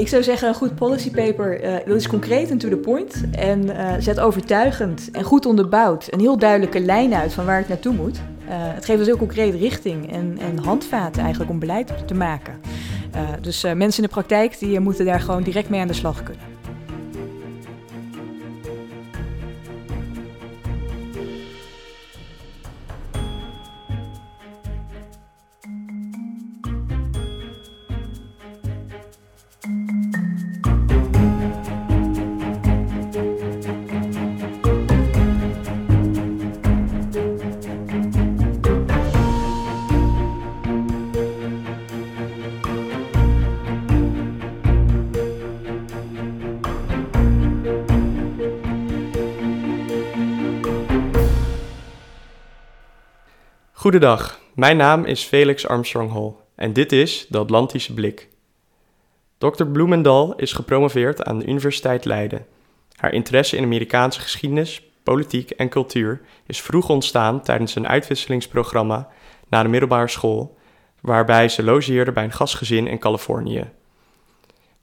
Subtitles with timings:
[0.00, 3.24] Ik zou zeggen, een goed policy paper, uh, dat is concreet en to the point.
[3.32, 7.68] En uh, zet overtuigend en goed onderbouwd een heel duidelijke lijn uit van waar het
[7.68, 8.16] naartoe moet.
[8.16, 12.60] Uh, het geeft dus heel concreet richting en, en handvaten eigenlijk om beleid te maken.
[13.40, 16.49] dus mensen in de praktijk die moeten daar gewoon direct mee aan de slag kunnen.
[53.90, 58.28] Goedendag, mijn naam is Felix Armstrong Hall en dit is de Atlantische Blik.
[59.38, 59.64] Dr.
[59.64, 62.46] Bloemendal is gepromoveerd aan de Universiteit Leiden.
[62.96, 69.08] Haar interesse in Amerikaanse geschiedenis, politiek en cultuur is vroeg ontstaan tijdens een uitwisselingsprogramma
[69.48, 70.56] na de middelbare school,
[71.00, 73.70] waarbij ze logeerde bij een gastgezin in Californië.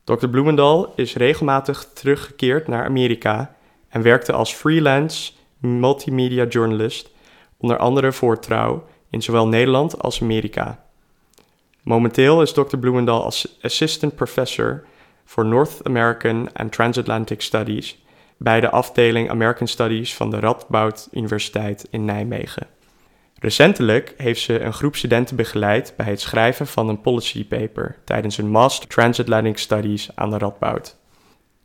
[0.03, 0.27] Dr.
[0.27, 3.55] Bloemendal is regelmatig teruggekeerd naar Amerika
[3.89, 7.09] en werkte als freelance multimedia journalist
[7.57, 10.85] onder andere voor Trouw in zowel Nederland als Amerika.
[11.81, 12.77] Momenteel is Dr.
[12.77, 14.85] Bloemendal als assistant professor
[15.25, 17.97] voor North American and Transatlantic Studies
[18.37, 22.67] bij de afdeling American Studies van de Radboud Universiteit in Nijmegen.
[23.39, 28.37] Recentelijk heeft ze een groep studenten begeleid bij het schrijven van een policy paper tijdens
[28.37, 30.95] een Master Transatlantic Studies aan de Radboud.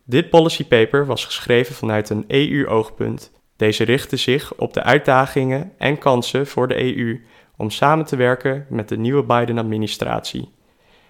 [0.05, 3.31] Dit policy paper was geschreven vanuit een EU-oogpunt
[3.63, 7.25] deze richten zich op de uitdagingen en kansen voor de EU
[7.57, 10.53] om samen te werken met de nieuwe Biden-administratie.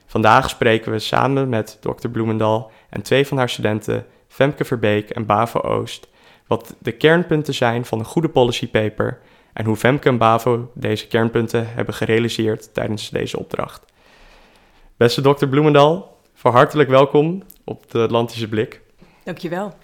[0.07, 2.09] Vandaag spreken we samen met Dr.
[2.09, 6.09] Bloemendal en twee van haar studenten, Femke Verbeek en Bavo Oost,
[6.47, 9.19] wat de kernpunten zijn van een goede policy paper
[9.53, 13.85] en hoe Femke en Bavo deze kernpunten hebben gerealiseerd tijdens deze opdracht.
[14.97, 15.47] Beste Dr.
[15.47, 18.81] Bloemendal, van hartelijk welkom op de Atlantische Blik.
[19.25, 19.75] Dankjewel.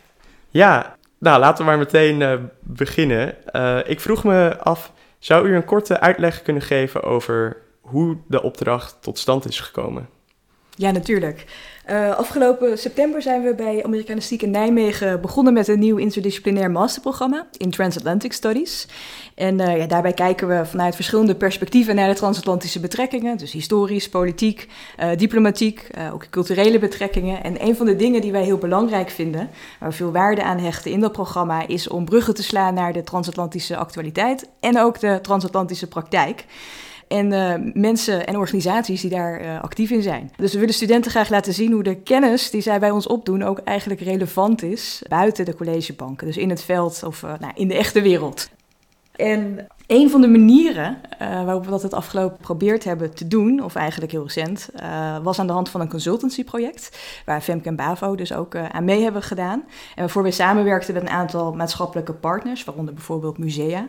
[0.50, 3.34] Ja, nou, laten we maar meteen uh, beginnen.
[3.52, 8.42] Uh, ik vroeg me af, zou u een korte uitleg kunnen geven over hoe de
[8.42, 10.08] opdracht tot stand is gekomen?
[10.70, 11.44] Ja, natuurlijk.
[11.90, 17.46] Uh, afgelopen september zijn we bij Amerikanistiek in Nijmegen begonnen met een nieuw interdisciplinair masterprogramma
[17.56, 18.88] in Transatlantic Studies.
[19.34, 23.36] En uh, ja, daarbij kijken we vanuit verschillende perspectieven naar de transatlantische betrekkingen.
[23.36, 24.68] Dus historisch, politiek,
[25.00, 27.42] uh, diplomatiek, ook culturele betrekkingen.
[27.42, 29.50] En een van de dingen die wij heel belangrijk vinden,
[29.80, 32.92] waar we veel waarde aan hechten in dat programma, is om bruggen te slaan naar
[32.92, 36.44] de transatlantische actualiteit en ook de transatlantische praktijk
[37.08, 40.32] en uh, mensen en organisaties die daar uh, actief in zijn.
[40.36, 43.42] Dus we willen studenten graag laten zien hoe de kennis die zij bij ons opdoen
[43.42, 46.26] ook eigenlijk relevant is buiten de collegebanken.
[46.26, 48.50] Dus in het veld of uh, nou, in de echte wereld.
[49.16, 53.64] En een van de manieren uh, waarop we dat het afgelopen geprobeerd hebben te doen,
[53.64, 57.76] of eigenlijk heel recent, uh, was aan de hand van een consultancyproject, waar Femke en
[57.76, 59.64] Bavo dus ook uh, aan mee hebben gedaan.
[59.94, 63.88] En waarvoor we samenwerkten met een aantal maatschappelijke partners, waaronder bijvoorbeeld musea.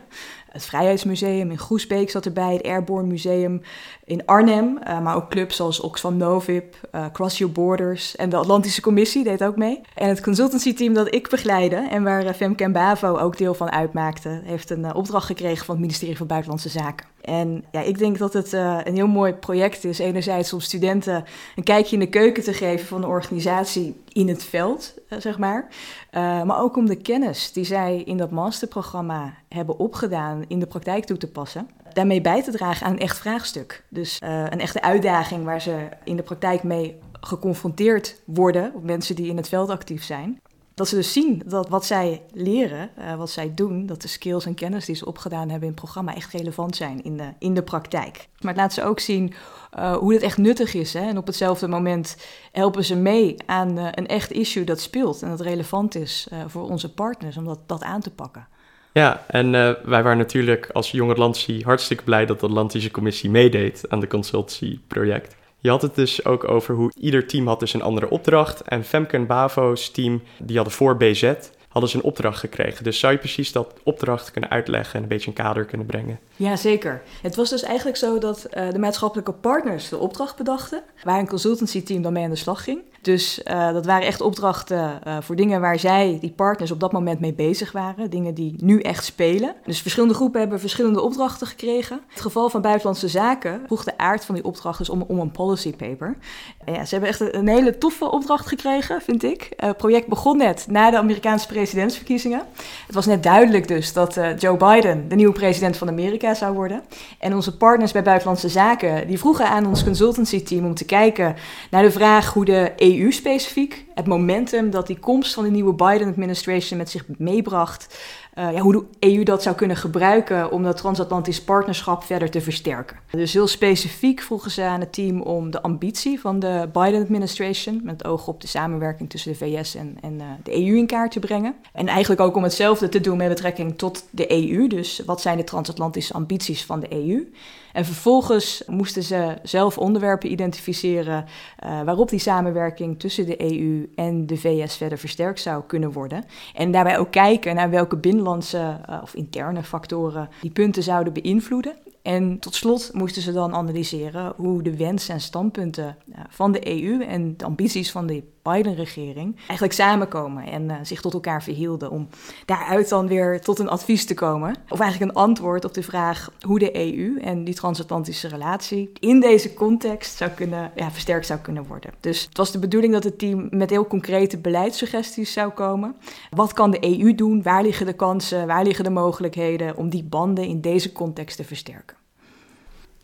[0.50, 3.62] Het Vrijheidsmuseum in Groesbeek zat erbij, het Airborne Museum
[4.04, 6.74] in Arnhem, maar ook clubs zoals Oxfam Novib,
[7.12, 9.80] Cross Your Borders en de Atlantische Commissie deed ook mee.
[9.94, 14.42] En het consultancyteam dat ik begeleide en waar Femke en Bavo ook deel van uitmaakten,
[14.44, 17.06] heeft een opdracht gekregen van het ministerie van Buitenlandse Zaken.
[17.20, 19.98] En ja, ik denk dat het uh, een heel mooi project is.
[19.98, 21.24] Enerzijds om studenten
[21.56, 25.38] een kijkje in de keuken te geven van de organisatie in het veld, uh, zeg
[25.38, 25.68] maar.
[26.12, 30.66] Uh, maar ook om de kennis die zij in dat masterprogramma hebben opgedaan in de
[30.66, 31.68] praktijk toe te passen.
[31.92, 33.84] Daarmee bij te dragen aan een echt vraagstuk.
[33.88, 39.28] Dus een echte uitdaging waar ze in de praktijk mee geconfronteerd worden, op mensen die
[39.28, 40.40] in het veld actief zijn.
[40.80, 44.46] Dat ze dus zien dat wat zij leren, uh, wat zij doen, dat de skills
[44.46, 47.54] en kennis die ze opgedaan hebben in het programma echt relevant zijn in de, in
[47.54, 48.28] de praktijk.
[48.38, 49.32] Maar het laat ze ook zien
[49.78, 50.92] uh, hoe het echt nuttig is.
[50.92, 51.08] Hè?
[51.08, 52.16] En op hetzelfde moment
[52.52, 56.68] helpen ze mee aan uh, een echt issue dat speelt en dat relevant is voor
[56.68, 58.46] onze partners om dat, dat aan te pakken.
[58.92, 63.84] Ja, en wij waren natuurlijk als Jong Atlantici hartstikke blij dat de Atlantische Commissie meedeed
[63.88, 65.36] aan de consultancyproject.
[65.60, 68.60] Je had het dus ook over hoe ieder team had dus een andere opdracht.
[68.60, 71.32] En Femke en Bavo's team, die hadden voor BZ,
[71.68, 72.84] hadden ze een opdracht gekregen.
[72.84, 76.18] Dus zou je precies dat opdracht kunnen uitleggen en een beetje een kader kunnen brengen?
[76.36, 77.02] Ja, zeker.
[77.22, 81.28] Het was dus eigenlijk zo dat uh, de maatschappelijke partners de opdracht bedachten, waar een
[81.28, 82.80] consultancy team dan mee aan de slag ging.
[83.00, 86.92] Dus uh, dat waren echt opdrachten uh, voor dingen waar zij, die partners, op dat
[86.92, 88.10] moment mee bezig waren.
[88.10, 89.54] Dingen die nu echt spelen.
[89.64, 92.00] Dus verschillende groepen hebben verschillende opdrachten gekregen.
[92.08, 95.30] Het geval van Buitenlandse Zaken vroeg de aard van die opdracht dus om, om een
[95.30, 96.16] policy paper.
[96.64, 99.52] En ja, ze hebben echt een, hele toffe opdracht gekregen, vind ik.
[99.56, 102.42] het project begon net na de Amerikaanse presidentsverkiezingen.
[102.86, 106.82] Het was net duidelijk dus dat Joe Biden de nieuwe president van Amerika zou worden.
[107.18, 111.36] En onze partners bij Buitenlandse Zaken die vroegen aan ons consultancy team om te kijken
[111.70, 115.72] naar de vraag hoe de EU specifiek, het momentum dat die komst van de nieuwe
[115.72, 117.98] Biden-administration met zich meebracht,
[118.34, 122.40] uh, ja, hoe de EU dat zou kunnen gebruiken om dat transatlantisch partnerschap verder te
[122.40, 122.96] versterken.
[123.10, 128.04] Dus heel specifiek vroegen ze aan het team om de ambitie van de Biden-administration, met
[128.04, 131.18] oog op de samenwerking tussen de VS en, en uh, de EU in kaart te
[131.18, 131.54] brengen.
[131.72, 134.66] En eigenlijk ook om hetzelfde te doen met betrekking tot de EU.
[134.66, 137.32] Dus wat zijn de transatlantische ambities van de EU?
[137.72, 141.24] En vervolgens moesten ze zelf onderwerpen identificeren
[141.64, 146.24] uh, waarop die samenwerking tussen de EU en de VS verder versterkt zou kunnen worden.
[146.54, 151.74] En daarbij ook kijken naar welke binnenlandse uh, of interne factoren die punten zouden beïnvloeden.
[152.02, 155.96] En tot slot moesten ze dan analyseren hoe de wensen en standpunten
[156.28, 161.12] van de EU en de ambities van de Biden-regering eigenlijk samenkomen en uh, zich tot
[161.12, 161.90] elkaar verhielden.
[161.90, 162.08] Om
[162.46, 164.54] daaruit dan weer tot een advies te komen.
[164.68, 169.20] Of eigenlijk een antwoord op de vraag hoe de EU en die transatlantische relatie in
[169.20, 171.90] deze context zou kunnen, ja, versterkt zou kunnen worden.
[172.00, 175.96] Dus het was de bedoeling dat het team met heel concrete beleidssuggesties zou komen.
[176.30, 177.42] Wat kan de EU doen?
[177.42, 178.46] Waar liggen de kansen?
[178.46, 181.89] Waar liggen de mogelijkheden om die banden in deze context te versterken?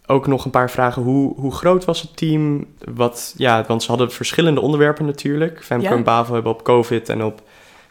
[0.06, 1.02] Ook nog een paar vragen.
[1.02, 2.66] Hoe, hoe groot was het team?
[2.94, 5.64] Wat, ja, want ze hadden verschillende onderwerpen natuurlijk.
[5.64, 7.42] Femke en Bavo hebben op COVID en op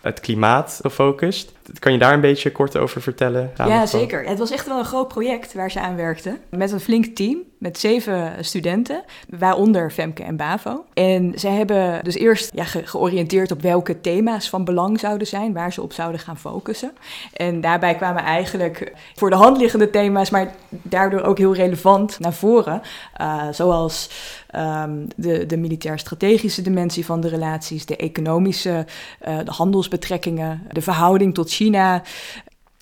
[0.02, 1.52] het klimaat gefocust.
[1.80, 3.52] Kan je daar een beetje kort over vertellen?
[3.58, 4.26] Ja, zeker.
[4.26, 6.40] Het was echt wel een groot project waar ze aan werkten.
[6.50, 10.86] Met een flink team, met zeven studenten, waaronder Femke en Bavo.
[10.94, 15.74] En zij hebben dus eerst ja, georiënteerd op welke thema's van belang zouden zijn, waar
[15.74, 16.92] ze op zouden gaan focussen.
[17.34, 22.34] En daarbij kwamen eigenlijk voor de hand liggende thema's, maar daardoor ook heel relevant naar
[22.34, 22.82] voren.
[23.22, 24.10] Uh, zoals
[24.56, 28.86] um, de, de militair-strategische dimensie van de relaties, de economische,
[29.28, 32.02] uh, de handelsbetrekkingen, de verhouding tot China.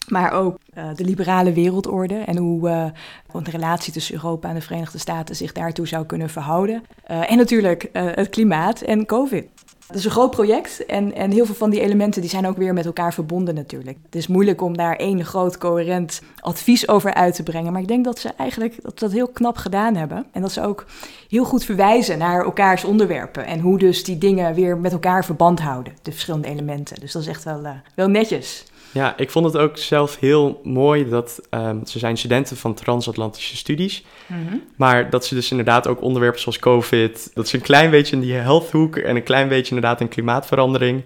[0.07, 4.61] Maar ook uh, de liberale wereldorde en hoe uh, de relatie tussen Europa en de
[4.61, 6.83] Verenigde Staten zich daartoe zou kunnen verhouden.
[7.11, 9.45] Uh, en natuurlijk het klimaat en COVID.
[9.88, 12.57] Het is een groot project en, en heel veel van die elementen die zijn ook
[12.57, 13.97] weer met elkaar verbonden natuurlijk.
[14.05, 17.71] Het is moeilijk om daar één groot coherent advies over uit te brengen.
[17.71, 20.25] Maar ik denk dat ze eigenlijk dat, dat heel knap gedaan hebben.
[20.31, 20.85] En dat ze ook
[21.29, 23.45] heel goed verwijzen naar elkaars onderwerpen.
[23.45, 27.00] En hoe dus die dingen weer met elkaar verband houden, de verschillende elementen.
[27.00, 27.61] Dus dat is echt wel,
[27.95, 28.65] wel netjes.
[28.93, 33.57] Ja, ik vond het ook zelf heel mooi dat um, ze zijn studenten van transatlantische
[33.57, 34.03] studies.
[34.27, 38.15] Mm Maar dat ze dus inderdaad ook onderwerpen zoals COVID, dat ze een klein beetje
[38.15, 41.03] in die healthhoek en een klein beetje inderdaad in klimaatverandering.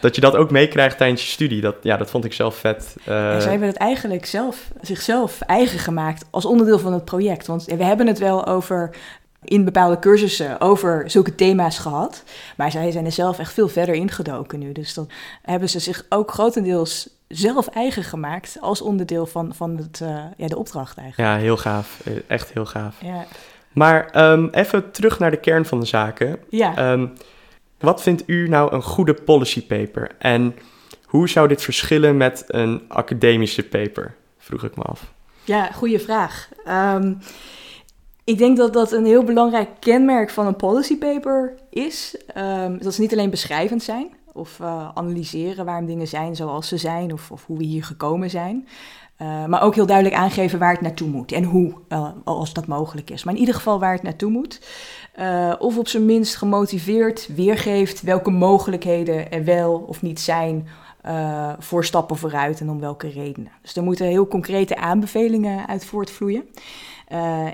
[0.00, 1.60] Dat je dat ook meekrijgt tijdens je studie.
[1.60, 2.96] Dat, ja, dat vond ik zelf vet.
[2.98, 3.06] Uh...
[3.06, 7.46] Ja, zij hebben het eigenlijk zelf, zichzelf eigen gemaakt als onderdeel van het project.
[7.46, 8.96] Want we hebben het wel over
[9.44, 12.22] in bepaalde cursussen over zulke thema's gehad.
[12.56, 14.72] Maar zij zijn er zelf echt veel verder ingedoken nu.
[14.72, 15.08] Dus dan
[15.42, 20.46] hebben ze zich ook grotendeels zelf eigen gemaakt als onderdeel van, van het, uh, ja,
[20.46, 21.30] de opdracht eigenlijk.
[21.30, 22.00] Ja, heel gaaf.
[22.04, 22.96] Eh, echt heel gaaf.
[23.00, 23.26] Ja.
[23.72, 26.38] Maar um, even terug naar de kern van de zaken.
[26.48, 26.92] Ja.
[26.92, 27.12] Um,
[27.78, 30.10] wat vindt u nou een goede policy paper?
[30.18, 30.54] En
[31.04, 34.14] hoe zou dit verschillen met een academische paper?
[34.38, 35.12] Vroeg ik me af.
[35.44, 36.48] Ja, goede vraag.
[36.68, 37.18] Um,
[38.24, 42.16] ik denk dat dat een heel belangrijk kenmerk van een policy paper is.
[42.78, 47.12] Dat ze niet alleen beschrijvend zijn of uh, analyseren waarom dingen zijn zoals ze zijn
[47.12, 48.68] of, of hoe we hier gekomen zijn.
[49.22, 52.66] Uh, maar ook heel duidelijk aangeven waar het naartoe moet en hoe, uh, als dat
[52.66, 53.24] mogelijk is.
[53.24, 54.60] Maar in ieder geval waar het naartoe moet.
[55.58, 60.68] of op zijn minst gemotiveerd weergeeft welke mogelijkheden er wel of niet zijn
[61.58, 63.52] voor stappen vooruit en om welke redenen.
[63.62, 66.44] Dus er moeten heel concrete aanbevelingen uit voortvloeien.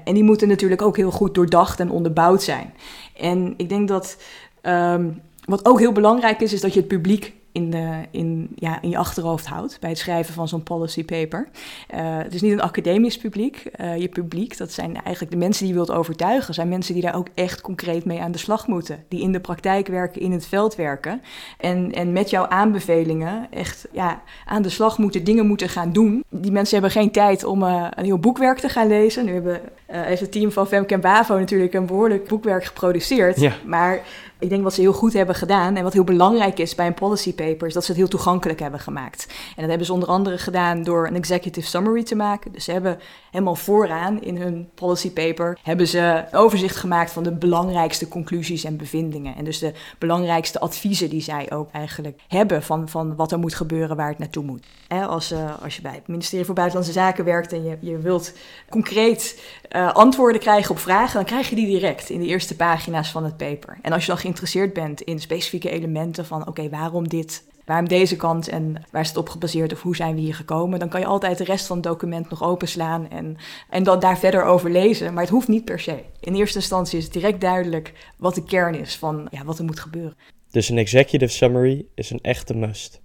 [0.04, 2.74] En die moeten natuurlijk ook heel goed doordacht en onderbouwd zijn.
[3.16, 4.16] En ik denk dat
[4.62, 8.82] um, wat ook heel belangrijk is, is dat je het publiek in, de, in, ja,
[8.82, 11.48] in je achterhoofd houdt bij het schrijven van zo'n policy paper.
[11.94, 13.70] Uh, het is niet een academisch publiek.
[13.80, 17.02] Uh, je publiek, dat zijn eigenlijk de mensen die je wilt overtuigen, zijn mensen die
[17.02, 19.04] daar ook echt concreet mee aan de slag moeten.
[19.08, 21.22] Die in de praktijk werken, in het veld werken.
[21.58, 26.24] En, en met jouw aanbevelingen echt ja, aan de slag moeten, dingen moeten gaan doen.
[26.28, 29.24] Die mensen hebben geen tijd om uh, een heel boekwerk te gaan lezen.
[29.24, 29.60] Nu hebben
[30.00, 33.40] heeft het team van Femke en Bavo natuurlijk een behoorlijk boekwerk geproduceerd.
[33.40, 33.52] Ja.
[33.66, 34.02] Maar
[34.42, 36.94] ik denk wat ze heel goed hebben gedaan en wat heel belangrijk is bij een
[36.94, 39.26] policy paper, is dat ze het heel toegankelijk hebben gemaakt.
[39.28, 42.52] En dat hebben ze onder andere gedaan door een executive summary te maken.
[42.52, 42.98] Dus ze hebben
[43.30, 48.64] helemaal vooraan in hun policy paper hebben ze een overzicht gemaakt van de belangrijkste conclusies
[48.64, 49.36] en bevindingen.
[49.36, 53.54] En dus de belangrijkste adviezen die zij ook eigenlijk hebben van, van wat er moet
[53.54, 54.66] gebeuren, waar het naartoe moet.
[54.88, 58.32] als, uh, als je bij het ministerie voor Buitenlandse Zaken werkt en je, je wilt
[58.68, 59.40] concreet
[59.76, 63.24] uh, antwoorden krijgen op vragen, dan krijg je die direct in de eerste pagina's van
[63.24, 63.78] het paper.
[63.82, 68.16] En als je dan geïnteresseerd bent in specifieke elementen van oké, waarom dit, waarom deze
[68.16, 71.00] kant en waar is het op gebaseerd of hoe zijn we hier gekomen, dan kan
[71.00, 73.36] je altijd de rest van het document nog openslaan en,
[73.70, 75.12] en dan daar verder over lezen.
[75.12, 76.02] Maar het hoeft niet per se.
[76.20, 79.64] In eerste instantie is het direct duidelijk wat de kern is van ja, wat er
[79.64, 80.16] moet gebeuren.
[80.50, 83.00] Dus een executive summary is een echte must.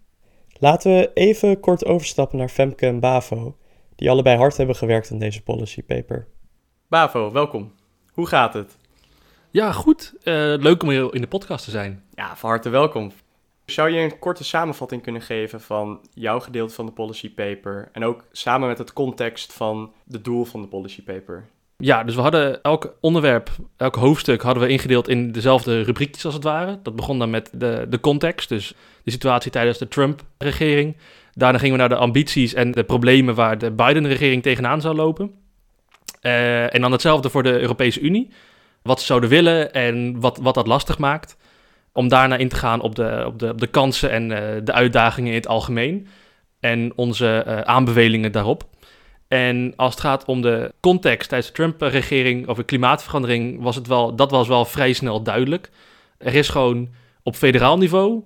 [0.59, 3.57] Laten we even kort overstappen naar Femke en Bavo,
[3.95, 6.27] die allebei hard hebben gewerkt aan deze policy paper.
[6.89, 7.73] Bavo, welkom.
[8.13, 8.77] Hoe gaat het?
[9.51, 10.13] Ja, goed.
[10.17, 10.23] Uh,
[10.57, 12.03] leuk om hier in de podcast te zijn.
[12.13, 13.11] Ja, van harte welkom.
[13.65, 18.03] Zou je een korte samenvatting kunnen geven van jouw gedeelte van de policy paper en
[18.03, 21.45] ook samen met het context van de doel van de policy paper?
[21.77, 26.33] Ja, dus we hadden elk onderwerp, elk hoofdstuk hadden we ingedeeld in dezelfde rubriekjes als
[26.33, 26.79] het ware.
[26.83, 30.97] Dat begon dan met de, de context, dus de situatie tijdens de Trump-regering.
[31.33, 35.45] Daarna gingen we naar de ambities en de problemen waar de Biden-regering tegenaan zou lopen.
[36.27, 38.29] Uh, en dan hetzelfde voor de Europese Unie
[38.81, 41.37] wat ze zouden willen en wat, wat dat lastig maakt.
[41.91, 44.71] Om daarna in te gaan op de, op de, op de kansen en uh, de
[44.71, 46.07] uitdagingen in het algemeen.
[46.59, 48.63] En onze uh, aanbevelingen daarop.
[49.27, 54.15] En als het gaat om de context tijdens de Trump-regering over klimaatverandering, was het wel,
[54.15, 55.69] dat was wel vrij snel duidelijk.
[56.17, 56.89] Er is gewoon
[57.23, 58.23] op federaal niveau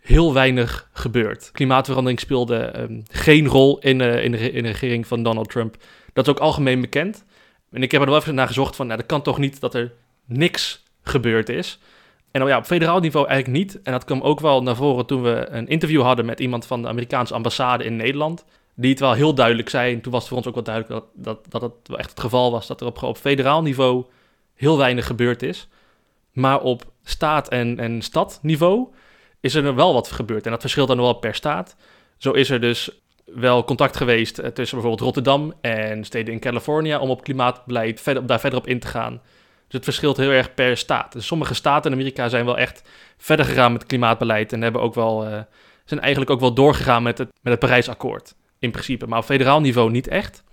[0.00, 1.50] heel weinig gebeurd.
[1.52, 5.76] Klimaatverandering speelde um, geen rol in, in, de, in de regering van Donald Trump.
[6.12, 7.24] Dat is ook algemeen bekend.
[7.70, 9.74] En ik heb er wel even naar gezocht van, nou, dat kan toch niet dat
[9.74, 9.92] er
[10.24, 11.78] niks gebeurd is.
[12.30, 13.82] En ja, op federaal niveau eigenlijk niet.
[13.82, 16.82] En dat kwam ook wel naar voren toen we een interview hadden met iemand van
[16.82, 18.44] de Amerikaanse ambassade in Nederland.
[18.74, 19.94] Die het wel heel duidelijk zei.
[19.94, 22.10] En toen was het voor ons ook wel duidelijk dat, dat, dat het wel echt
[22.10, 22.66] het geval was.
[22.66, 24.04] Dat er op, op federaal niveau
[24.54, 25.68] heel weinig gebeurd is.
[26.32, 28.88] Maar op staat- en, en stadniveau
[29.40, 30.44] is er wel wat gebeurd.
[30.44, 31.76] En dat verschilt dan wel per staat.
[32.16, 32.90] Zo is er dus
[33.34, 38.26] wel contact geweest eh, tussen bijvoorbeeld Rotterdam en steden in Californië om op klimaatbeleid verder,
[38.26, 39.20] daar verder op in te gaan.
[39.64, 41.12] Dus het verschilt heel erg per staat.
[41.12, 44.94] Dus sommige staten in Amerika zijn wel echt verder gegaan met klimaatbeleid en hebben ook
[44.94, 45.38] wel, uh,
[45.84, 49.06] zijn eigenlijk ook wel doorgegaan met het, met het Parijsakkoord in principe.
[49.06, 50.44] Maar op federaal niveau niet echt.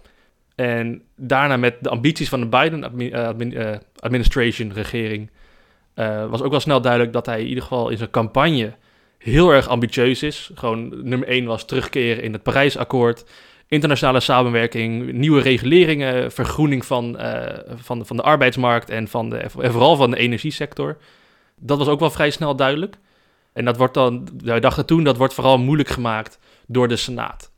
[0.56, 5.32] En daarna met de ambities van de Biden-administration, regering,
[5.96, 8.74] uh, was ook wel snel duidelijk dat hij in ieder geval in zijn campagne
[9.18, 10.52] heel erg ambitieus is.
[10.54, 13.26] Gewoon nummer één was terugkeren in het Parijsakkoord.
[13.68, 17.46] Internationale samenwerking, nieuwe reguleringen, vergroening van, uh,
[17.76, 20.98] van, van de arbeidsmarkt en, van de, en vooral van de energiesector.
[21.60, 22.96] Dat was ook wel vrij snel duidelijk.
[23.54, 27.52] En dat wordt dan, wij dachten toen, dat wordt vooral moeilijk gemaakt door de Senaat.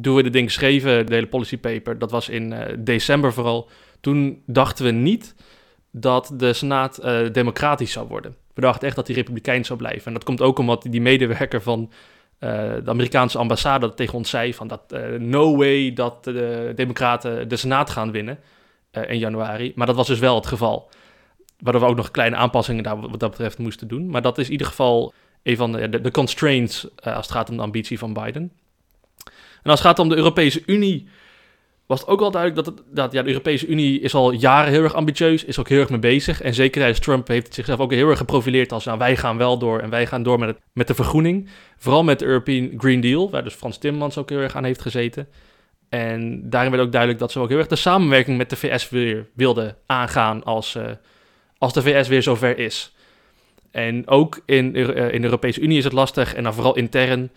[0.00, 3.68] Toen we de ding schreven, de hele policy paper, dat was in uh, december vooral.
[4.00, 5.34] Toen dachten we niet
[5.90, 8.36] dat de Senaat uh, democratisch zou worden.
[8.56, 10.06] We dachten echt dat hij republikeins zou blijven.
[10.06, 11.80] En dat komt ook omdat die medewerker van
[12.40, 12.50] uh,
[12.84, 17.56] de Amerikaanse ambassade tegen ons zei van dat uh, no way dat de democraten de
[17.56, 18.38] Senaat gaan winnen
[18.90, 19.72] in januari.
[19.74, 20.90] Maar dat was dus wel het geval.
[21.58, 24.10] Waardoor we ook nog kleine aanpassingen daar wat dat betreft moesten doen.
[24.10, 27.62] Maar dat is in ieder geval een van de constraints als het gaat om de
[27.62, 28.52] ambitie van Biden.
[29.62, 31.08] En als het gaat om de Europese Unie
[31.86, 34.82] was het ook wel duidelijk dat, dat ja, de Europese Unie is al jaren heel
[34.82, 36.42] erg ambitieus, is ook heel erg mee bezig.
[36.42, 39.36] En zeker tijdens Trump heeft het zichzelf ook heel erg geprofileerd als nou, wij gaan
[39.36, 41.48] wel door en wij gaan door met, het, met de vergroening.
[41.76, 44.82] Vooral met de European Green Deal, waar dus Frans Timmermans ook heel erg aan heeft
[44.82, 45.28] gezeten.
[45.88, 48.88] En daarin werd ook duidelijk dat ze ook heel erg de samenwerking met de VS
[48.88, 50.84] weer wilden aangaan als, uh,
[51.58, 52.94] als de VS weer zover is.
[53.70, 57.30] En ook in, uh, in de Europese Unie is het lastig en dan vooral intern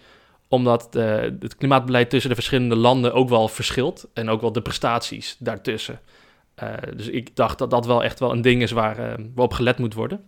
[0.50, 0.94] omdat
[1.40, 4.08] het klimaatbeleid tussen de verschillende landen ook wel verschilt.
[4.14, 6.00] En ook wel de prestaties daartussen.
[6.64, 9.54] Uh, dus ik dacht dat dat wel echt wel een ding is waar, uh, waarop
[9.54, 10.24] gelet moet worden.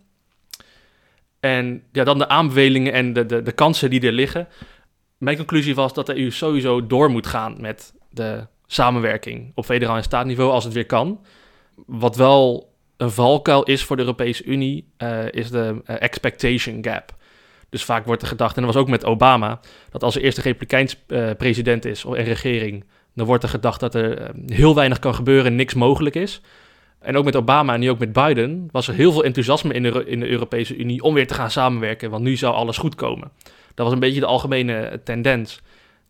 [1.40, 4.48] En ja, dan de aanbevelingen en de, de, de kansen die er liggen.
[5.18, 9.96] Mijn conclusie was dat de EU sowieso door moet gaan met de samenwerking op federaal
[9.96, 11.26] en staatniveau als het weer kan.
[11.86, 17.16] Wat wel een valkuil is voor de Europese Unie, uh, is de expectation gap.
[17.72, 19.60] Dus vaak wordt er gedacht, en dat was ook met Obama,
[19.90, 22.84] dat als er eerst een republikeins uh, president is en regering,
[23.16, 26.42] dan wordt er gedacht dat er uh, heel weinig kan gebeuren en niks mogelijk is.
[27.00, 29.84] En ook met Obama en nu ook met Biden was er heel veel enthousiasme in
[29.84, 32.96] de, in de Europese Unie om weer te gaan samenwerken, want nu zou alles goed
[32.96, 33.32] komen.
[33.74, 35.62] Dat was een beetje de algemene tendens.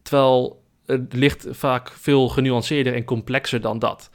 [0.01, 4.09] Terwijl het ligt vaak veel genuanceerder en complexer dan dat.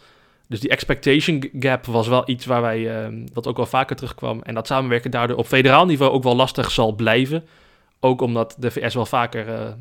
[0.48, 4.42] Dus die expectation gap was wel iets waar wij, ehm, wat ook wel vaker terugkwam.
[4.42, 7.44] En dat samenwerken daardoor op federaal niveau ook wel lastig zal blijven.
[8.00, 9.74] Ook omdat de VS wel vaker eh, eh,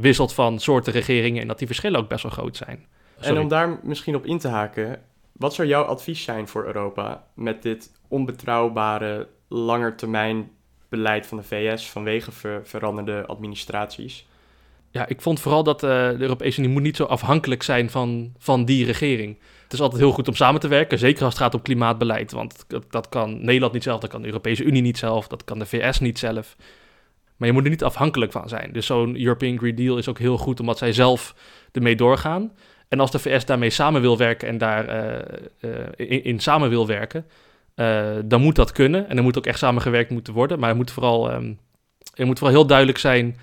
[0.00, 2.86] wisselt van soorten regeringen en dat die verschillen ook best wel groot zijn.
[3.20, 5.00] En om daar misschien op in te haken,
[5.32, 10.50] wat zou jouw advies zijn voor Europa met dit onbetrouwbare langetermijn
[10.88, 12.30] beleid van de VS vanwege
[12.62, 14.26] veranderde administraties?
[14.90, 18.32] Ja, ik vond vooral dat uh, de Europese Unie moet niet zo afhankelijk zijn van,
[18.38, 19.38] van die regering.
[19.72, 22.32] Het is altijd heel goed om samen te werken, zeker als het gaat om klimaatbeleid.
[22.32, 25.58] Want dat, kan Nederland niet zelf, dat kan de Europese Unie niet zelf, dat kan
[25.58, 26.56] de VS niet zelf.
[27.36, 28.72] Maar je moet er niet afhankelijk van zijn.
[28.72, 31.34] Dus zo'n European Green Deal is ook heel goed omdat zij zelf
[31.72, 32.52] ermee doorgaan.
[32.88, 35.04] En als de VS daarmee samen wil werken en daar
[35.60, 37.26] uh, in, in, samen wil werken,
[38.24, 39.08] dan moet dat kunnen.
[39.08, 40.58] En er moet ook echt samengewerkt moeten worden.
[40.58, 41.58] Maar het moet vooral, um,
[42.14, 43.36] er moet vooral heel duidelijk zijn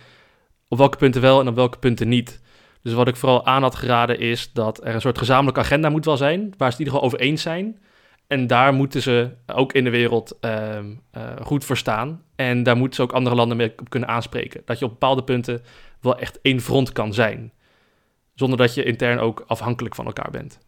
[0.68, 2.42] op welke punten wel en op welke punten niet.
[2.82, 6.06] Dus wat ik vooral aan had geraden is dat er een soort gezamenlijke agenda moet
[6.06, 7.80] wel zijn, waar ze het in ieder geval over eens zijn.
[8.28, 10.78] En daar moeten ze ook in de wereld uh,
[11.18, 12.24] uh, goed voor staan.
[12.36, 14.62] En daar moeten ze ook andere landen mee op kunnen aanspreken.
[14.66, 15.64] Dat je op bepaalde punten
[16.02, 17.54] wel echt één front kan zijn.
[18.36, 20.60] Zonder dat je intern ook afhankelijk van elkaar bent.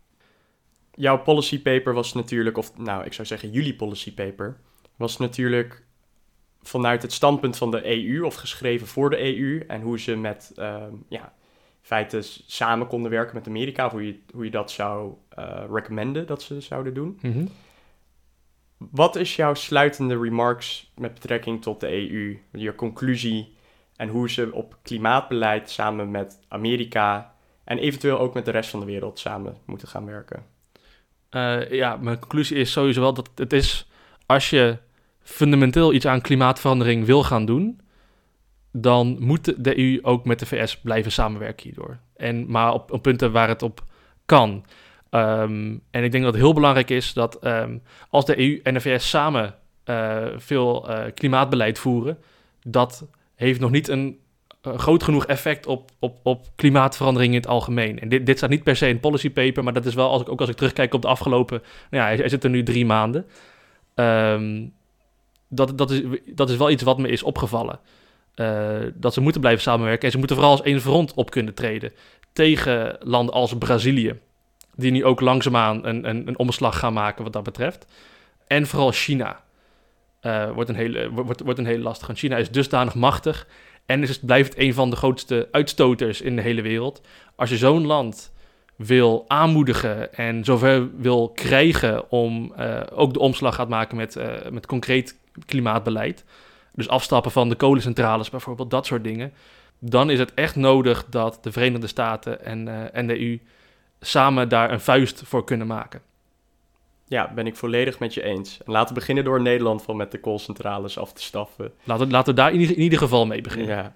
[0.93, 4.57] Jouw policy paper was natuurlijk, of nou, ik zou zeggen jullie policy paper,
[4.95, 5.83] was natuurlijk
[6.61, 10.51] vanuit het standpunt van de EU of geschreven voor de EU en hoe ze met
[10.55, 11.33] uh, ja,
[11.81, 16.27] feiten samen konden werken met Amerika, of hoe je, hoe je dat zou uh, recommenden
[16.27, 17.19] dat ze zouden doen.
[17.21, 17.45] Mhm.
[18.77, 23.55] Wat is jouw sluitende remarks met betrekking tot de EU, je conclusie
[23.95, 28.79] en hoe ze op klimaatbeleid samen met Amerika en eventueel ook met de rest van
[28.79, 30.45] de wereld samen moeten gaan werken?
[31.31, 33.89] Uh, ja, mijn conclusie is sowieso wel dat het is
[34.25, 34.77] als je
[35.21, 37.81] fundamenteel iets aan klimaatverandering wil gaan doen,
[38.71, 41.99] dan moet de EU ook met de VS blijven samenwerken hierdoor.
[42.15, 43.83] En, maar op, punten waar het op
[44.25, 44.65] kan.
[45.09, 48.73] Um, en ik denk dat het heel belangrijk is dat um, als de EU en
[48.73, 52.17] de VS samen uh, veel uh, klimaatbeleid voeren,
[52.63, 54.19] dat heeft nog niet een
[54.67, 57.99] uh, groot genoeg effect op, op, op klimaatverandering in het algemeen.
[57.99, 60.21] En dit, dit staat niet per se in policy paper, maar dat is wel, als
[60.21, 62.85] ik, ook als ik terugkijk op de afgelopen, nou ja, hij, zit er nu drie
[62.85, 63.25] maanden.
[63.95, 64.73] Um,
[65.47, 67.79] dat, dat, is, dat is wel iets wat me is opgevallen.
[68.35, 71.53] Uh, dat ze moeten blijven samenwerken en ze moeten vooral als één front op kunnen
[71.53, 71.91] treden
[72.33, 74.19] tegen landen als Brazilië,
[74.75, 77.85] die nu ook langzaamaan een, een, een omslag gaan maken wat dat betreft.
[78.47, 79.43] En vooral China
[80.21, 82.07] uh, wordt, een hele, wordt, wordt een hele lastig.
[82.07, 83.47] Want China is dusdanig machtig
[83.85, 87.01] en is, blijft een van de grootste uitstoters in de hele wereld.
[87.35, 88.31] Als je zo'n land
[88.75, 94.17] wil aanmoedigen en zover wil krijgen om uh, ook de omslag gaat maken met,
[94.51, 96.25] met concreet klimaatbeleid,
[96.71, 99.33] dus afstappen van de kolencentrales bijvoorbeeld, dat soort dingen,
[99.79, 103.39] dan is het echt nodig dat de Verenigde Staten en, uh, en de EU
[103.99, 106.01] samen daar een vuist voor kunnen maken.
[107.05, 108.59] Ja, ben ik volledig met je eens.
[108.65, 111.73] En laten we beginnen door Nederland van met de koolcentrales af te staffen.
[111.83, 113.75] Laten, laten we daar in ieder, in ieder geval mee beginnen.
[113.75, 113.95] Ja.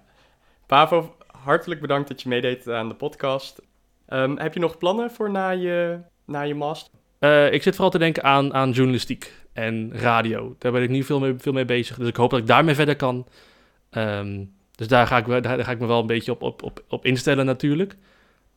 [0.66, 3.62] Pavo, hartelijk bedankt dat je meedeed aan de podcast.
[4.08, 6.92] Um, heb je nog plannen voor na je, na je master?
[7.20, 10.56] Uh, ik zit vooral te denken aan, aan journalistiek en radio.
[10.58, 11.96] Daar ben ik nu veel mee, veel mee bezig.
[11.96, 13.26] Dus ik hoop dat ik daarmee verder kan.
[13.90, 16.62] Um, dus daar ga, ik, daar, daar, ga ik me wel een beetje op, op,
[16.62, 17.96] op, op instellen natuurlijk.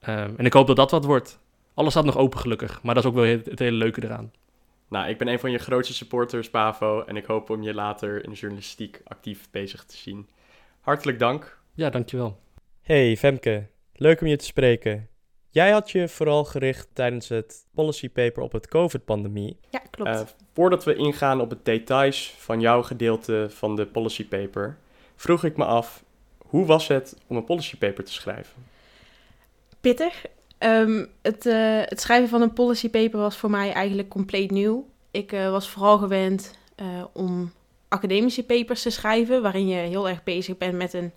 [0.09, 1.39] Um, en ik hoop dat dat wat wordt.
[1.73, 2.81] Alles staat nog open gelukkig.
[2.83, 4.31] Maar dat is ook wel het, het, hele leuke eraan.
[4.87, 7.03] Nou, ik ben een van je grootste supporters, Pavo.
[7.03, 10.27] En ik hoop om je later in de journalistiek actief bezig te zien.
[10.81, 11.59] Hartelijk dank.
[11.73, 12.39] Ja, dankjewel.
[12.81, 15.08] Hey Femke, leuk om je te spreken.
[15.51, 19.57] Jij had je vooral gericht tijdens het policy paper op het COVID-pandemie.
[19.69, 20.09] Ja, klopt.
[20.09, 20.21] Uh,
[20.53, 24.77] voordat we ingaan op de details van jouw gedeelte van de policy paper,
[25.15, 26.03] vroeg ik me af,
[26.37, 28.67] hoe was het om een policy paper te schrijven?
[29.81, 30.25] Pittig.
[30.59, 34.87] Um, het, uh, het, schrijven van een policy paper was voor mij eigenlijk compleet nieuw.
[35.11, 36.57] Ik uh, was vooral gewend
[37.13, 37.51] om
[37.87, 41.11] academische papers te schrijven, waarin je heel erg bezig bent met een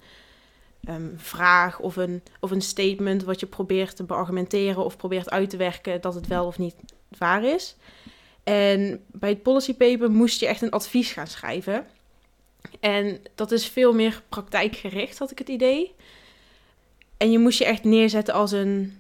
[0.89, 5.51] um, vraag of een, of een statement wat je probeert te beargumenteren of probeert uit
[5.51, 6.75] te werken dat het wel of niet
[7.19, 7.77] waar is.
[8.45, 11.87] En bij het policy paper moest je echt een advies gaan schrijven.
[12.81, 15.95] En dat is veel meer praktijkgericht, had ik het idee.
[17.17, 18.99] En je moest je echt neerzetten als een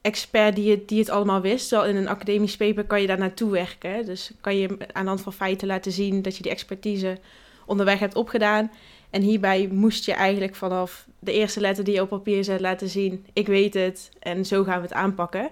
[0.00, 1.68] expert die het, die het allemaal wist.
[1.68, 4.06] Terwijl in een academisch paper kan je daar naartoe werken.
[4.06, 7.18] Dus kan je aan de hand van feiten laten zien dat je die expertise
[7.66, 8.70] onderweg hebt opgedaan.
[9.12, 12.88] En hierbij moest je eigenlijk vanaf de eerste letter die je op papier zet laten
[12.88, 15.50] zien: ik weet het en zo gaan we het aanpakken.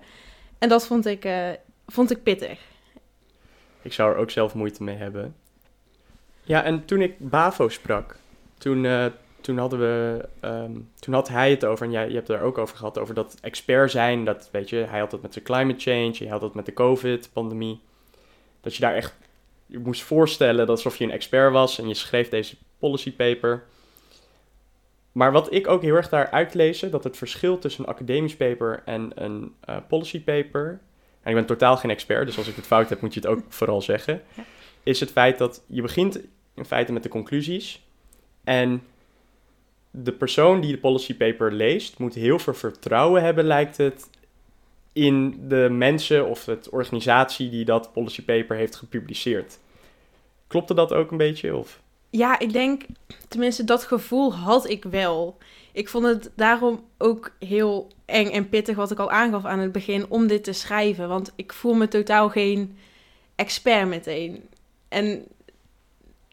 [0.58, 1.48] En dat vond ik, uh,
[1.86, 2.60] vond ik pittig.
[3.82, 5.34] Ik zou er ook zelf moeite mee hebben.
[6.42, 8.16] Ja, en toen ik BAVO sprak,
[8.58, 9.06] toen uh,
[9.40, 12.58] toen hadden we, ehm, toen had hij het over, en jij, je hebt er ook
[12.58, 14.24] over gehad, over dat expert zijn.
[14.24, 16.72] Dat, weet je, hij had dat met de climate change, je had dat met de
[16.72, 17.80] COVID-pandemie.
[18.60, 19.14] Dat je daar echt,
[19.66, 23.64] je moest voorstellen dat alsof je een expert was en je schreef deze policy paper.
[25.12, 28.82] Maar wat ik ook heel erg daar uitlezen, dat het verschil tussen een academisch paper
[28.84, 30.80] en een uh, policy paper,
[31.22, 33.28] en ik ben totaal geen expert, dus als ik het fout heb, moet je het
[33.28, 34.44] ook vooral zeggen, Ja.
[34.82, 36.20] is het feit dat je begint
[36.54, 37.82] in feite met de conclusies
[38.44, 38.82] en
[39.90, 44.10] de persoon die de policy paper leest, moet heel veel vertrouwen hebben, lijkt het,
[44.92, 49.58] in de mensen of het organisatie die dat policy paper heeft gepubliceerd.
[50.46, 51.56] Klopte dat ook een beetje?
[51.56, 51.80] Of?
[52.10, 52.82] Ja, ik denk,
[53.28, 55.38] tenminste, dat gevoel had ik wel.
[55.72, 59.72] Ik vond het daarom ook heel eng en pittig, wat ik al aangaf aan het
[59.72, 61.08] begin, om dit te schrijven.
[61.08, 62.76] Want ik voel me totaal geen
[63.34, 64.42] expert meteen.
[64.88, 65.24] En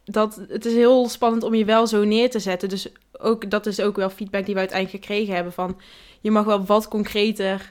[0.03, 2.69] dat, het is heel spannend om je wel zo neer te zetten.
[2.69, 2.87] Dus
[3.17, 5.53] ook, dat is ook wel feedback die we uiteindelijk gekregen hebben.
[5.53, 5.77] Van,
[6.21, 7.69] je mag wel wat concreter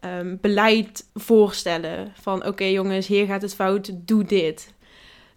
[0.00, 2.12] ehm, beleid voorstellen.
[2.20, 4.72] Van, oké jongens, hier gaat het fout, doe dit.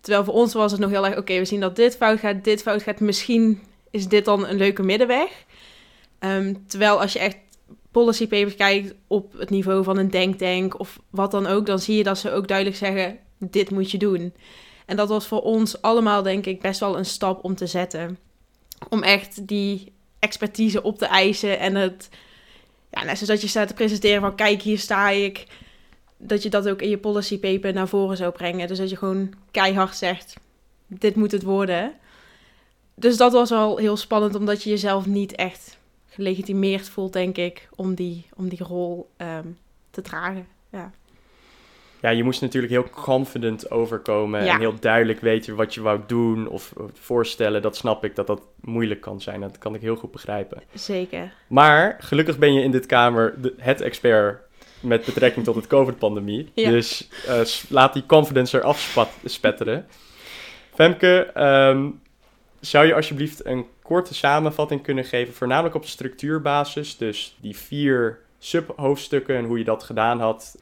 [0.05, 2.43] Terwijl voor ons was het nog heel erg, oké, we zien dat dit fout gaat,
[2.43, 2.99] dit fout gaat.
[2.99, 5.45] Misschien is dit dan een leuke middenweg.
[6.19, 7.37] Ehm, terwijl als je echt
[7.91, 11.97] policy papers kijkt op het niveau van een denktank of wat dan ook, dan zie
[11.97, 14.33] je dat ze ook duidelijk zeggen, dit moet je doen.
[14.85, 18.17] En dat was voor ons allemaal, denk ik, best wel een stap om te zetten.
[18.89, 22.09] Om echt die expertise op te eisen en het,
[22.91, 25.45] ja, net zoals dat je staat te presenteren van, kijk, hier sta ik
[26.27, 28.67] dat je dat ook in je policy paper naar voren zou brengen.
[28.67, 30.37] Dus dat je gewoon keihard zegt,
[30.87, 31.93] dit moet het worden.
[32.95, 35.77] Dus dat was wel heel spannend, omdat je jezelf niet echt
[36.09, 39.47] gelegitimeerd voelt, denk ik, om die, om die rol ehm,
[39.91, 40.47] te dragen.
[40.71, 40.91] Ja.
[42.01, 44.53] Ja, je moest natuurlijk heel confident overkomen Ja.
[44.53, 47.61] en heel duidelijk weten wat je wou doen of voorstellen.
[47.61, 49.41] Dat snap ik dat dat moeilijk kan zijn.
[49.41, 50.63] Dat kan ik heel goed begrijpen.
[50.73, 51.33] Zeker.
[51.47, 54.44] Maar gelukkig ben je in dit kamer de, het expert
[54.85, 56.51] met betrekking tot het COVID-pandemie.
[56.53, 56.69] Ja.
[56.69, 59.87] Dus eh, laat die confidence eraf spetteren.
[60.73, 61.89] Femke, ehm,
[62.59, 69.35] zou je alsjeblieft een korte samenvatting kunnen geven, voornamelijk op structuurbasis, dus die vier subhoofdstukken
[69.35, 70.57] en hoe je dat gedaan had.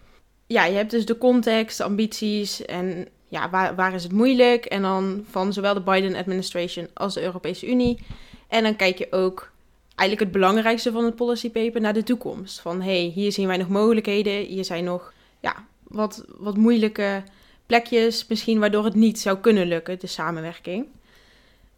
[0.47, 4.65] Ja, je hebt dus de context, de ambities en ja, waar, waar is het moeilijk?
[4.65, 7.99] En dan van zowel de Biden administration als de Europese Unie.
[8.47, 9.51] En dan kijk je ook
[9.95, 12.59] eigenlijk het belangrijkste van het policy paper naar de toekomst.
[12.59, 17.23] Van hey, hier zien wij nog mogelijkheden, hier zijn nog ja, wat, wat moeilijke
[17.65, 20.85] plekjes misschien waardoor het niet zou kunnen lukken, de samenwerking.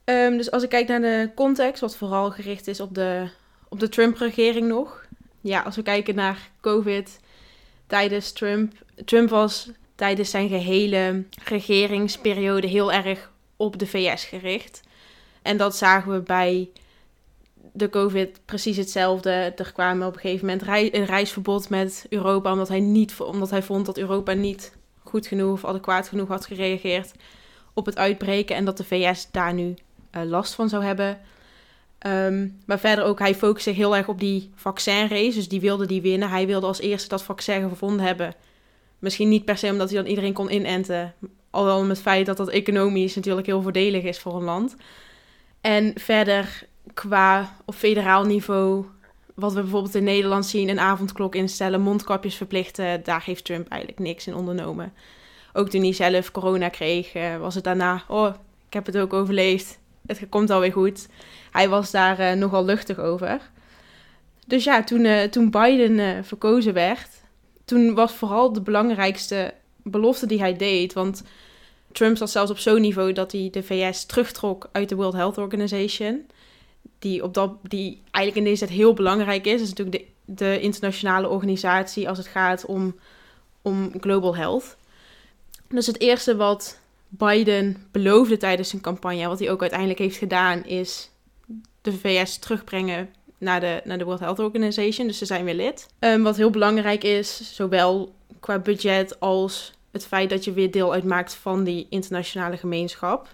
[0.04, 3.28] Ehm, dus als ik kijk naar de context, wat vooral gericht is op de,
[3.70, 5.06] op de Trump-regering nog.
[5.42, 7.20] Ja, als we kijken naar COVID
[7.88, 8.74] tijdens Trump.
[9.06, 14.82] Trump was tijdens zijn gehele regeringsperiode heel erg op de VS gericht.
[15.42, 16.70] En dat zagen we bij
[17.76, 19.30] de COVID precies hetzelfde.
[19.56, 23.64] Er kwamen op een gegeven moment een reisverbod met Europa, omdat hij, niet, omdat hij
[23.64, 27.12] vond dat Europa niet goed genoeg of adequaat genoeg had gereageerd
[27.74, 29.74] op het uitbreken en dat de VS daar nu
[30.12, 31.20] eh, last van zou hebben.
[31.98, 35.86] Ehm, maar verder ook, hij focust zich heel erg op die vaccinrace, dus die wilde
[35.86, 36.30] die winnen.
[36.30, 38.34] Hij wilde als eerste dat vaccin gevonden hebben.
[39.00, 41.14] Misschien niet per se omdat hij dan iedereen kon inenten,
[41.50, 44.76] alhoewel om het feit dat dat economisch natuurlijk heel voordelig is voor een land.
[45.62, 48.86] En verder qua op federaal niveau,
[49.34, 54.02] wat we bijvoorbeeld in Nederland zien, een avondklok instellen, mondkapjes verplichten, daar heeft Trump eigenlijk
[54.02, 54.94] niks in ondernomen.
[55.54, 58.34] Ook toen hij zelf corona kreeg, eh, was het daarna, oh,
[58.68, 61.08] ik heb het ook overleefd, het komt alweer goed.
[61.52, 63.42] Hij was daar eh, nogal luchtig over.
[64.48, 67.10] Dus ja, toen, eh, toen Biden verkozen werd,
[67.66, 69.54] toen was vooral de belangrijkste
[69.84, 71.24] belofte die hij deed, want
[71.92, 75.38] Trump zat zelfs op zo'n niveau dat hij de VS terugtrok uit de World Health
[75.38, 76.26] Organization.
[77.06, 79.62] Die, op dat, die eigenlijk in deze tijd heel belangrijk is.
[79.62, 82.96] Is natuurlijk de, de internationale organisatie als het gaat om,
[83.62, 84.76] om global health.
[85.70, 90.66] Dus het eerste wat Biden beloofde tijdens zijn campagne, wat hij ook uiteindelijk heeft gedaan,
[90.66, 91.10] is
[91.82, 95.08] de VS terugbrengen naar de, naar de World Health Organization.
[95.08, 95.88] Dus ze zijn weer lid.
[96.00, 100.94] Ehm, wat heel belangrijk is, zowel qua budget als het feit dat je weer deel
[100.94, 103.28] uitmaakt van die internationale gemeenschap.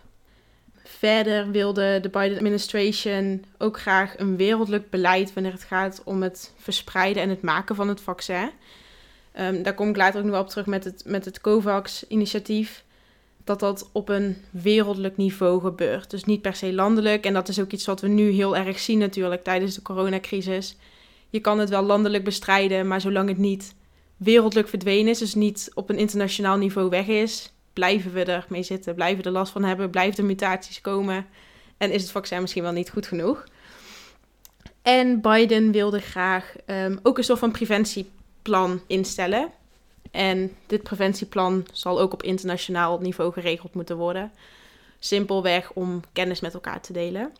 [0.98, 6.54] Verder wilde de Biden administration ook graag een wereldlijk beleid wanneer het gaat om het
[6.58, 8.50] verspreiden en het maken van het vaccin.
[9.32, 12.84] Ehm, daar kom ik later ook nog wel op terug met het, met het COVAX-initiatief.
[13.44, 16.10] Dat dat op een wereldlijk niveau gebeurt.
[16.10, 17.26] Dus niet per se landelijk.
[17.26, 20.76] En dat is ook iets wat we nu heel erg zien natuurlijk tijdens de coronacrisis.
[21.30, 23.74] Je kan het wel landelijk bestrijden, maar zolang het niet
[24.18, 28.96] wereldlijk verdwenen is, dus niet op een internationaal niveau weg is, blijven we ermee zitten,
[28.96, 31.26] blijven er last van hebben, blijven er mutaties komen
[31.78, 33.44] en is het vaccin misschien wel niet goed genoeg.
[34.82, 39.52] En Biden wilde graag ehm, ook een soort van preventieplan instellen.
[40.12, 44.32] En dit preventieplan zal ook op internationaal niveau geregeld moeten worden.
[45.00, 47.34] Simpelweg om kennis met elkaar te delen.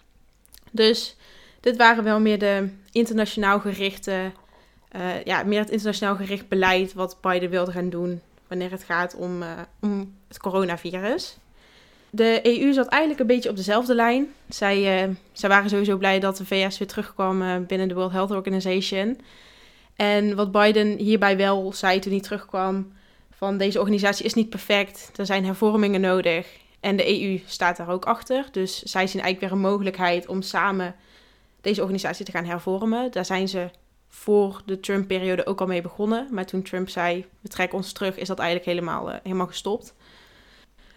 [0.72, 1.16] Dus
[1.60, 4.32] dit waren wel meer de internationaal gerichte,
[4.96, 9.16] uh, ja, meer het internationaal gericht beleid wat Biden wilde gaan doen wanneer het gaat
[9.16, 9.44] om,
[9.82, 11.38] om het coronavirus.
[12.10, 14.34] De EU zat eigenlijk een beetje op dezelfde lijn.
[14.50, 18.32] Zij, uh, zij waren sowieso blij dat de VS weer terugkwam binnen de World Health
[18.32, 19.20] Organization.
[19.96, 22.92] En wat Biden hierbij wel zei toen hij terugkwam,
[23.42, 26.48] van deze organisatie is niet perfect, er zijn hervormingen nodig.
[26.80, 28.46] En de EU staat daar ook achter.
[28.52, 30.96] Dus zij zien eigenlijk weer een mogelijkheid om samen
[31.62, 33.12] deze organisatie te gaan hervormen.
[33.12, 33.70] Daar zijn ze
[34.14, 36.28] voor de Trump-periode ook al mee begonnen.
[36.32, 39.94] Maar toen Trump zei, we trekken ons terug, is dat eigenlijk helemaal, uh, helemaal gestopt.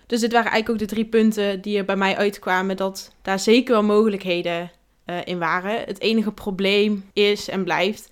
[0.06, 3.38] Dus dit waren eigenlijk ook de drie punten die er bij mij uitkwamen, dat daar
[3.38, 4.70] zeker wel mogelijkheden
[5.06, 5.84] uh, in waren.
[5.84, 8.10] Het enige probleem is en blijft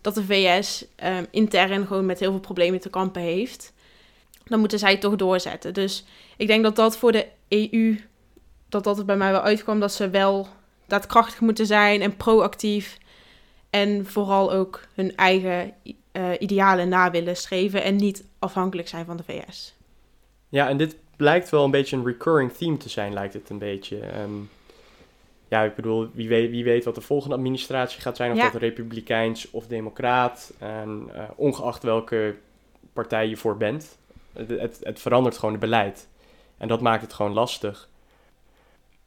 [0.00, 3.72] dat de VS ehm, intern gewoon met heel veel problemen te kampen heeft.
[4.44, 5.74] Dan moeten zij toch doorzetten.
[5.74, 6.04] Dus
[6.36, 8.00] ik denk dat dat voor de EU,
[8.68, 10.48] dat dat er bij mij wel uitkwam, dat ze wel
[10.86, 12.98] daadkrachtig moeten zijn en proactief.
[13.72, 15.74] En vooral ook hun eigen
[16.12, 19.74] uh, idealen na willen streven en niet afhankelijk zijn van de VS.
[20.48, 23.58] Ja, en dit blijkt wel een beetje een recurring theme te zijn, lijkt het een
[23.58, 24.20] beetje.
[24.20, 24.50] Um,
[25.48, 28.50] ja, ik bedoel, wie weet, wie weet wat de volgende administratie gaat zijn, of ja.
[28.50, 30.52] dat republikeins of democraat.
[30.58, 32.36] En uh, ongeacht welke
[32.92, 33.98] partij je voor bent,
[34.32, 36.08] het, het, het verandert gewoon het beleid.
[36.58, 37.88] En dat maakt het gewoon lastig.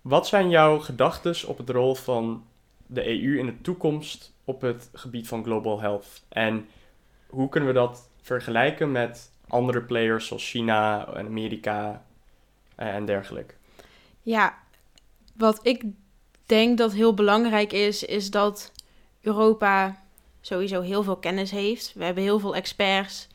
[0.01, 2.43] Wat zijn jouw gedachten op het rol van
[2.88, 6.24] de EU in de toekomst op het gebied van global health?
[6.30, 6.67] En
[7.28, 12.06] hoe kunnen we dat vergelijken met andere players zoals China en Amerika
[12.76, 13.54] en dergelijke?
[14.21, 14.58] Ja,
[15.38, 15.84] wat ik
[16.45, 18.71] denk dat heel belangrijk is, is dat
[19.21, 20.04] Europa
[20.41, 21.93] sowieso heel veel kennis heeft.
[21.95, 23.28] We hebben heel veel experts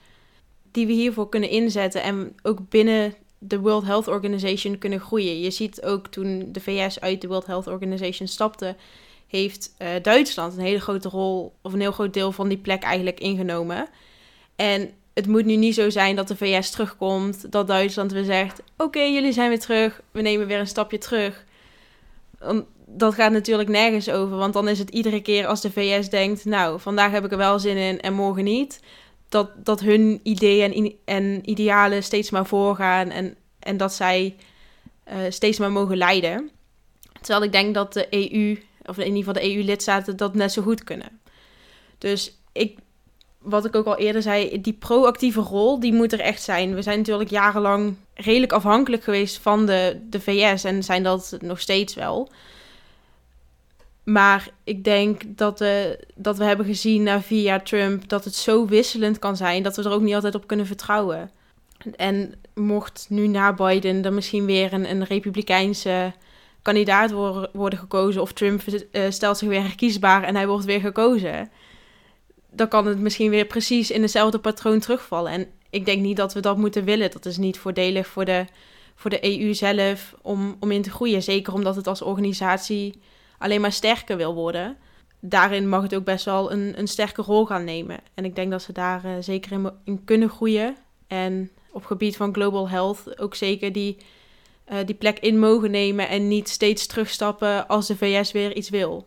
[0.71, 5.41] die we hiervoor kunnen inzetten en ook binnen de World Health Organization kunnen groeien.
[5.41, 8.77] Je ziet ook toen de VS uit de World Health Organization stapte,
[9.31, 12.83] heeft uh, Duitsland een hele grote rol of een heel groot deel van die plek
[12.83, 13.89] eigenlijk ingenomen.
[14.57, 18.63] En het moet nu niet zo zijn dat de VS terugkomt, dat Duitsland weer zegt:
[18.77, 21.45] Oké, jullie zijn weer terug, we nemen weer een stapje terug.
[22.87, 26.45] Dat gaat natuurlijk nergens over, want dan is het iedere keer als de VS denkt:
[26.45, 28.81] Nou, vandaag heb ik er wel zin in en morgen niet
[29.31, 34.37] dat, dat hun ideeën en, en idealen steeds maar voorgaan en, en dat zij
[35.09, 36.51] uh, steeds maar mogen leiden.
[37.21, 38.59] Terwijl ik denk dat de EU,
[38.91, 41.21] of in ieder geval de EU-lidstaten, dat net zo goed kunnen.
[41.99, 42.79] Dus ik,
[43.39, 46.75] wat ik ook al eerder zei, die proactieve rol, die moet er echt zijn.
[46.75, 51.61] We zijn natuurlijk jarenlang redelijk afhankelijk geweest van de, de VS en zijn dat nog
[51.61, 52.31] steeds wel.
[54.05, 55.71] Maar ik denk dat, uh,
[56.15, 59.77] dat we hebben gezien na vier jaar Trump dat het zo wisselend kan zijn dat
[59.77, 61.31] we er ook niet altijd op kunnen vertrouwen.
[61.97, 66.13] En mocht nu na Biden er misschien weer een, een republikeinse
[66.63, 67.11] kandidaat
[67.53, 71.51] worden, gekozen of Trump uh, stelt zich weer herkiesbaar en hij wordt weer gekozen,
[72.51, 75.33] dan kan het misschien weer precies in hetzelfde patroon terugvallen.
[75.33, 77.11] En ik denk niet dat we dat moeten willen.
[77.11, 78.45] Dat is niet voordelig voor de,
[78.95, 81.23] voor de EU zelf om, om in te groeien.
[81.23, 83.01] Zeker omdat het als organisatie
[83.39, 84.77] alleen maar sterker wil worden,
[85.21, 87.99] daarin mag het ook best wel een, een sterke rol gaan nemen.
[88.15, 90.77] En ik denk dat ze daar uh, zeker in, kunnen groeien.
[91.07, 93.97] En op gebied van global health ook zeker die,
[94.73, 98.71] uh, die plek in mogen nemen en niet steeds terugstappen als de VS weer iets
[98.71, 99.07] wil.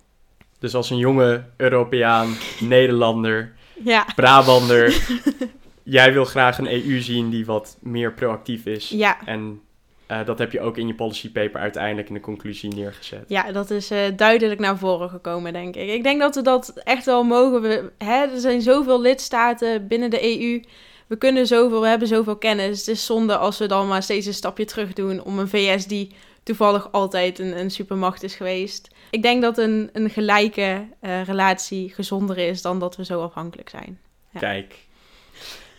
[0.59, 4.05] Dus als een jonge Europeaan, Nederlander, ja.
[4.15, 5.07] Brabander,
[5.83, 8.89] jij wil graag een EU zien die wat meer proactief is.
[8.89, 9.17] Ja.
[9.25, 9.61] En
[10.07, 13.23] uh, dat heb je ook in je policy paper uiteindelijk in de conclusie neergezet.
[13.27, 15.89] Ja, dat is uh, duidelijk naar voren gekomen, denk ik.
[15.89, 17.61] Ik denk dat we dat echt wel mogen.
[17.61, 20.61] We, hè, er zijn zoveel lidstaten binnen de EU.
[21.07, 22.79] We kunnen zoveel, we hebben zoveel kennis.
[22.79, 25.87] Het is zonde als we dan maar steeds een stapje terug doen om een VS
[25.87, 28.95] die toevallig altijd een, een supermacht is geweest.
[29.09, 33.69] Ik denk dat een, een gelijke uh, relatie gezonder is dan dat we zo afhankelijk
[33.69, 33.99] zijn.
[34.39, 34.87] Kijk,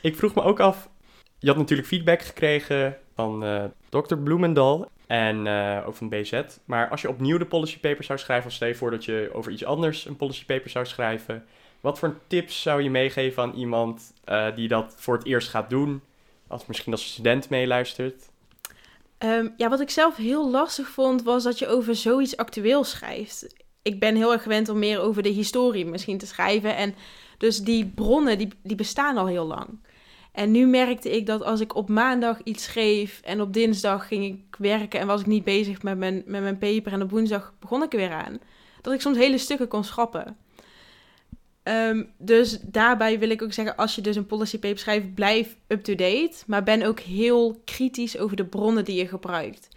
[0.01, 0.89] ik vroeg me ook af,
[1.39, 4.17] je had natuurlijk feedback gekregen van uh, Dr.
[4.17, 6.43] Bloemendal en uh, ook van BZ.
[6.65, 9.31] Maar als je opnieuw de policy paper zou schrijven, of stel je voor dat je
[9.33, 11.45] over iets anders een policy paper zou schrijven,
[11.85, 15.71] wat voor tips zou je meegeven aan iemand uh, die dat voor het eerst gaat
[15.71, 16.03] doen,
[16.47, 18.29] als misschien als student meeluistert?
[19.19, 23.55] Um, ja, wat ik zelf heel lastig vond, was dat je over zoiets actueel schrijft.
[23.83, 26.77] Ik ben heel erg gewend om meer over de historie misschien te schrijven.
[26.77, 26.95] En
[27.39, 29.79] dus die bronnen, die, die bestaan al heel lang.
[30.33, 34.25] En nu merkte ik dat als ik op maandag iets schreef en op dinsdag ging
[34.25, 37.55] ik werken en was ik niet bezig met mijn, met mijn paper en op woensdag
[37.61, 38.39] begon ik er weer aan.
[38.81, 40.44] dat ik soms hele stukken kon schrappen.
[41.65, 45.57] Ehm, dus daarbij wil ik ook zeggen, als je dus een policy paper schrijft, blijf
[45.67, 46.33] up-to-date.
[46.47, 49.69] Maar ben ook heel kritisch over de bronnen die je gebruikt.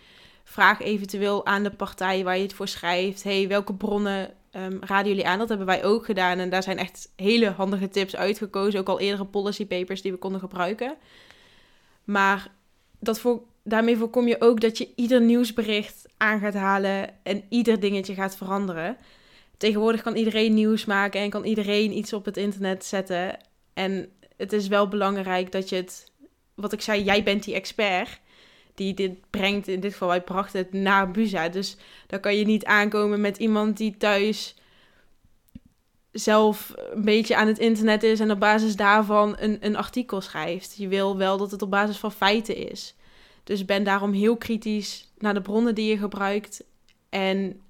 [0.43, 3.23] Vraag eventueel aan de partij waar je het voor schrijft.
[3.23, 5.39] hey, welke bronnen um, raden jullie aan?
[5.39, 6.38] Dat hebben wij ook gedaan.
[6.38, 8.80] En daar zijn echt hele handige tips uitgekozen.
[8.80, 10.95] Ook al eerdere policy papers die we konden gebruiken.
[12.04, 12.52] Maar
[13.00, 17.80] dat voor, daarmee voorkom je ook dat je ieder nieuwsbericht aan gaat halen en ieder
[17.80, 18.97] dingetje gaat veranderen.
[19.58, 23.38] Tegenwoordig kan iedereen nieuws maken en kan iedereen iets op het internet zetten.
[23.74, 26.12] En het is wel belangrijk dat je het,
[26.56, 28.20] wat ik zei, jij bent die expert
[28.78, 29.67] die dit brengt.
[29.67, 31.50] In dit geval, wij brachten het naar Buza.
[31.50, 34.56] Dus dan kan je niet aankomen met iemand die thuis
[36.12, 40.76] zelf een beetje aan het internet is en op basis daarvan een, een artikel schrijft.
[40.78, 42.96] Je wil wel dat het op basis van feiten is.
[43.43, 46.63] Dus ben daarom heel kritisch naar de bronnen die je gebruikt.
[47.10, 47.62] En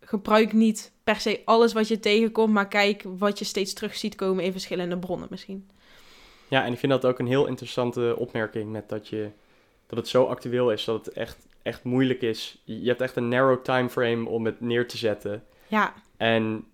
[0.00, 4.14] gebruik niet per se alles wat je tegenkomt, maar kijk wat je steeds terug ziet
[4.14, 5.70] komen in verschillende bronnen misschien.
[6.48, 9.30] Ja, en ik vind dat ook een heel interessante opmerking met dat je
[9.86, 12.62] dat het zo actueel is dat het echt, echt moeilijk is.
[12.64, 15.44] Je hebt echt een narrow time frame om het neer te zetten.
[15.66, 15.94] Ja.
[16.16, 16.64] En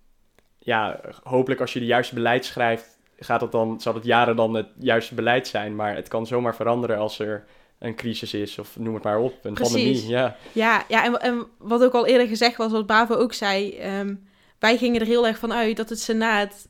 [0.59, 4.55] ja, hopelijk als je de juiste beleid schrijft, gaat het dan, zal het jaren dan
[4.55, 5.77] het juiste beleid zijn.
[5.77, 7.45] Maar het kan zomaar veranderen als er
[7.79, 10.07] een crisis is, of noem het maar op, een pandemie.
[10.07, 13.81] Ja, ja, ja en, en, wat ook al eerder gezegd was, wat Bavo ook zei,
[13.99, 16.69] um, wij gingen er heel erg van uit dat het Senaat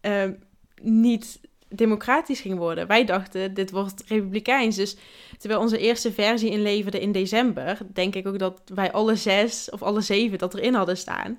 [0.00, 0.38] um,
[0.82, 2.86] niet democratisch ging worden.
[2.86, 4.76] Wij dachten, dit wordt republikeins.
[4.76, 4.96] Dus
[5.38, 9.82] terwijl onze eerste versie inleverde in december, denk ik ook dat wij alle zes of
[9.82, 11.38] alle zeven dat erin hadden staan.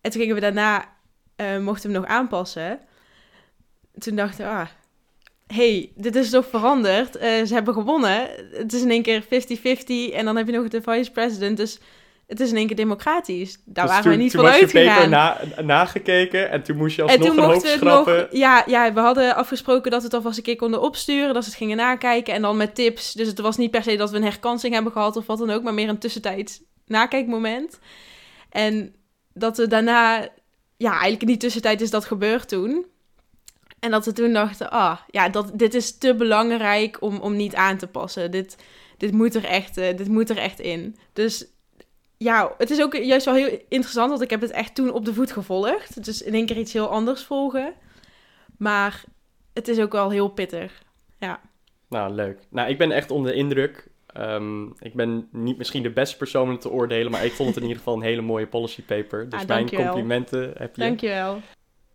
[0.00, 0.96] En toen gingen we daarna,
[1.36, 2.80] uh, mochten we nog aanpassen.
[3.98, 4.68] Toen dachten we, ah,
[5.52, 7.16] hey, dit is toch veranderd?
[7.16, 8.28] Uh, ze hebben gewonnen.
[8.52, 9.26] Het is in één keer 50-50
[10.14, 11.56] en dan heb je nog de vice president.
[11.56, 11.80] Dus
[12.26, 13.58] het is in één keer democratisch.
[13.64, 15.02] Daar dus waren we niet van uitgegaan.
[15.02, 18.16] Toen was je na, nagekeken en toen moest je alsnog een hoop schrappen.
[18.16, 21.34] Nog, ja, ja, we hadden afgesproken dat we het alvast een keer konden opsturen.
[21.34, 23.12] Dat ze het gingen nakijken en dan met tips.
[23.12, 25.50] Dus het was niet per se dat we een herkansing hebben gehad of wat dan
[25.50, 25.62] ook.
[25.62, 27.78] Maar meer een tussentijds nakijkmoment.
[28.50, 28.94] En
[29.34, 30.28] dat we daarna...
[30.76, 32.86] Ja, eigenlijk in die tussentijd is dat gebeurd toen.
[33.80, 37.54] En dat we toen dachten, ah, ja, dat, dit is te belangrijk om, om niet
[37.54, 38.30] aan te passen.
[38.30, 38.56] Dit,
[38.96, 40.96] dit, moet er echt, uh, dit moet er echt in.
[41.12, 41.46] Dus
[42.16, 45.04] ja, het is ook juist wel heel interessant, want ik heb het echt toen op
[45.04, 46.04] de voet gevolgd.
[46.04, 47.74] Dus in één keer iets heel anders volgen.
[48.58, 49.04] Maar
[49.52, 50.82] het is ook wel heel pittig,
[51.18, 51.40] ja.
[51.88, 52.38] Nou, leuk.
[52.48, 53.88] Nou, ik ben echt onder de indruk.
[54.16, 57.56] Um, ik ben niet misschien de beste persoon om te oordelen, maar ik vond het
[57.56, 59.28] in ieder geval een hele mooie policy paper.
[59.28, 60.82] Dus ah, mijn complimenten heb je.
[60.82, 61.40] Dankjewel.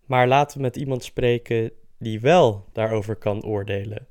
[0.05, 4.07] Maar laten we met iemand spreken die wel daarover kan oordelen.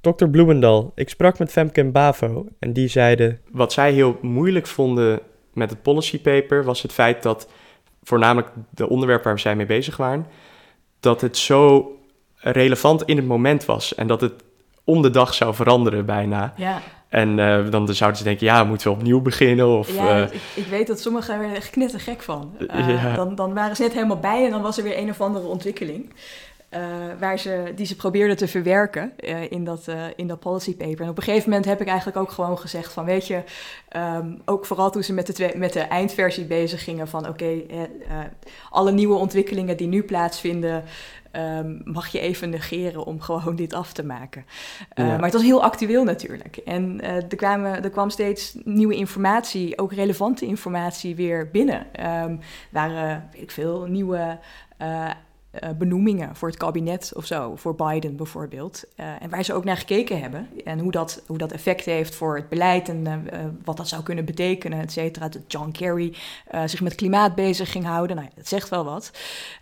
[0.00, 0.26] Dr.
[0.26, 3.40] Bloemendal, ik sprak met Femke en Bavo en die zeiden...
[3.50, 5.20] Wat zij heel moeilijk vonden
[5.52, 7.48] met het policy paper was het feit dat,
[8.02, 10.26] voornamelijk de onderwerpen waar zij mee bezig waren,
[11.00, 11.92] dat het zo
[12.34, 14.32] relevant in het moment was en dat het
[14.84, 16.54] om de dag zou veranderen bijna.
[16.56, 16.82] Ja.
[17.14, 19.78] En uh, dan zouden ze denken, ja, moeten we opnieuw beginnen?
[19.78, 22.54] Of, ja, uh, ik, ik, weet dat sommigen er echt knettergek van.
[22.58, 23.14] Uh, ja.
[23.14, 25.46] dan, dan waren ze net helemaal bij en dan was er weer een of andere
[25.46, 26.12] ontwikkeling.
[26.76, 26.80] Uh,
[27.18, 31.00] waar ze, die ze probeerden te verwerken uh, in, dat, uh, in dat policy paper.
[31.00, 33.42] En op een gegeven moment heb ik eigenlijk ook gewoon gezegd van, weet je,
[33.96, 37.44] um, ook vooral toen ze met de, twee, met de eindversie bezig gingen van, oké,
[37.44, 37.90] okay,
[38.70, 40.84] alle nieuwe ontwikkelingen die nu plaatsvinden,
[41.32, 44.44] um, mag je even negeren om gewoon dit af te maken.
[44.94, 45.04] Ja.
[45.04, 46.56] Maar het was heel actueel natuurlijk.
[46.56, 51.86] En er, kwamen, er kwam steeds nieuwe informatie, ook relevante informatie weer binnen.
[52.24, 54.38] Um, waren, weet ik veel, nieuwe
[54.82, 55.10] uh,
[55.78, 58.84] benoemingen voor het kabinet of zo, voor Biden bijvoorbeeld.
[58.96, 62.14] Uh, en waar ze ook naar gekeken hebben en hoe dat, hoe dat effect heeft
[62.14, 63.14] voor het beleid en uh,
[63.64, 65.28] wat dat zou kunnen betekenen, et cetera.
[65.28, 66.14] Dat John Kerry
[66.64, 68.16] zich met klimaat bezig ging houden.
[68.16, 69.10] Nou, dat zegt wel wat.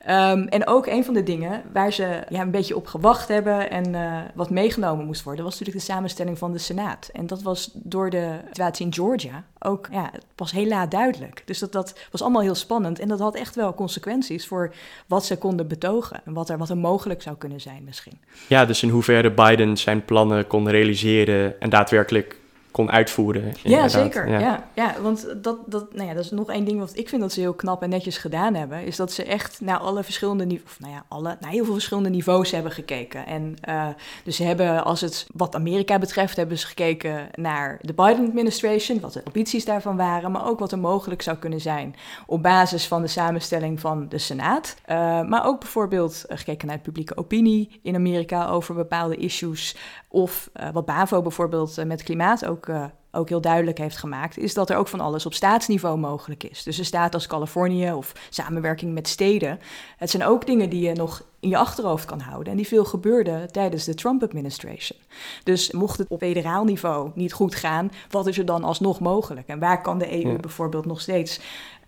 [0.09, 3.71] Um, en ook een van de dingen waar ze ja, een beetje op gewacht hebben
[3.71, 3.95] en
[4.35, 7.11] wat meegenomen moest worden, was natuurlijk de samenstelling van de Senaat.
[7.13, 11.43] En dat was door de situatie in Georgia ook, ja, het was heel laat duidelijk.
[11.45, 14.75] Dus dat, dat was allemaal heel spannend en dat had echt wel consequenties voor
[15.07, 15.81] wat ze konden betekenen
[16.25, 18.19] en wat er, wat er mogelijk zou kunnen zijn misschien.
[18.49, 22.41] Ja, dus in hoeverre Biden zijn plannen kon realiseren en daadwerkelijk
[22.73, 23.55] kon uitvoeren.
[23.63, 24.29] Ja, zeker.
[24.29, 24.65] Ja.
[24.75, 24.95] ja.
[25.03, 27.41] want dat, dat, nou ja, dat is nog één ding wat ik vind dat ze
[27.41, 28.85] heel knap en netjes gedaan hebben.
[28.85, 32.11] Is dat ze echt naar alle verschillende niveaus, nou ja, alle, naar heel veel verschillende
[32.11, 33.27] niveaus hebben gekeken.
[33.27, 33.87] En uh,
[34.25, 39.01] dus ze hebben, als het wat Amerika betreft, hebben ze gekeken naar de Biden administration,
[39.01, 41.95] wat de ambities daarvan waren, maar ook wat er mogelijk zou kunnen zijn
[42.27, 44.77] op basis van de samenstelling van de Senaat.
[44.91, 49.77] Uh, maar ook bijvoorbeeld uh, gekeken naar de publieke opinie in Amerika over bepaalde issues.
[50.09, 54.55] Of uh, wat BAVO bijvoorbeeld met klimaat ook uh, ook heel duidelijk heeft gemaakt, is
[54.55, 56.63] dat er ook van alles op staatsniveau mogelijk is.
[56.63, 59.61] Dus een staat als Californië of samenwerking met steden.
[59.97, 62.85] Het zijn ook dingen die je nog in je achterhoofd kan houden en die veel
[62.85, 64.99] gebeurden tijdens de Trump-administration.
[65.45, 69.49] Dus mocht het op federaal niveau niet goed gaan, wat is er dan alsnog mogelijk?
[69.49, 71.41] En waar kan de EU bijvoorbeeld nog steeds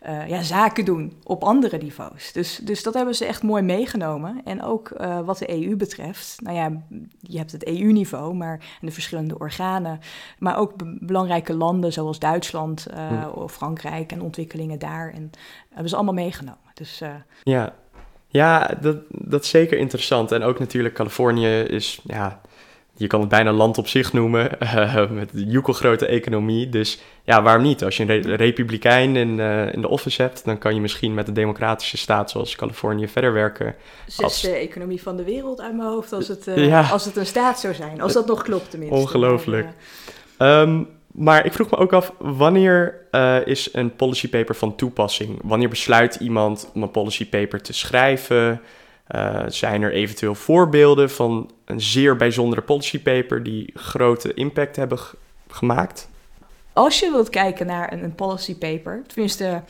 [0.09, 2.33] uh, ja, zaken doen op andere niveaus.
[2.33, 4.41] Dus, dus dat hebben ze echt mooi meegenomen.
[4.45, 6.83] En ook uh, wat de EU betreft, nou ja,
[7.21, 10.01] je hebt het EU-niveau, maar en de verschillende organen,
[10.39, 15.13] maar ook belangrijke landen zoals Duitsland uh, of Frankrijk en ontwikkelingen daar.
[15.13, 15.31] En
[15.69, 16.59] hebben ze allemaal meegenomen.
[16.75, 17.03] Dus,
[17.43, 17.75] ja,
[18.29, 20.33] ja dat, dat is zeker interessant.
[20.33, 22.41] En ook natuurlijk Californië is, ja,
[22.97, 26.69] je kan het bijna land op zich noemen, uh, met een joekelgrote economie.
[26.69, 27.85] Dus ja, waarom niet?
[27.85, 31.29] Als je een republikein in, uh, in de office hebt, dan kan je misschien met
[31.29, 33.75] een democratische staat zoals Californië verder werken.
[34.07, 34.41] Zesde als...
[34.41, 36.89] de economie van de wereld uit mijn hoofd, als het, uh, ja.
[36.91, 38.01] als het een staat zou zijn.
[38.01, 38.99] Als dat nog klopt tenminste.
[38.99, 39.69] Ongelooflijk.
[40.39, 43.03] Maar, um, maar ik vroeg me ook af, wanneer
[43.45, 45.39] is een policy paper van toepassing?
[45.43, 48.61] Wanneer besluit iemand om een policy paper te schrijven?
[49.09, 54.99] Uh, zijn er eventueel voorbeelden van een zeer bijzondere policy paper die grote impact hebben
[55.49, 56.09] gemaakt?
[56.73, 59.63] Als je wilt kijken naar een, een policy paper, tenminste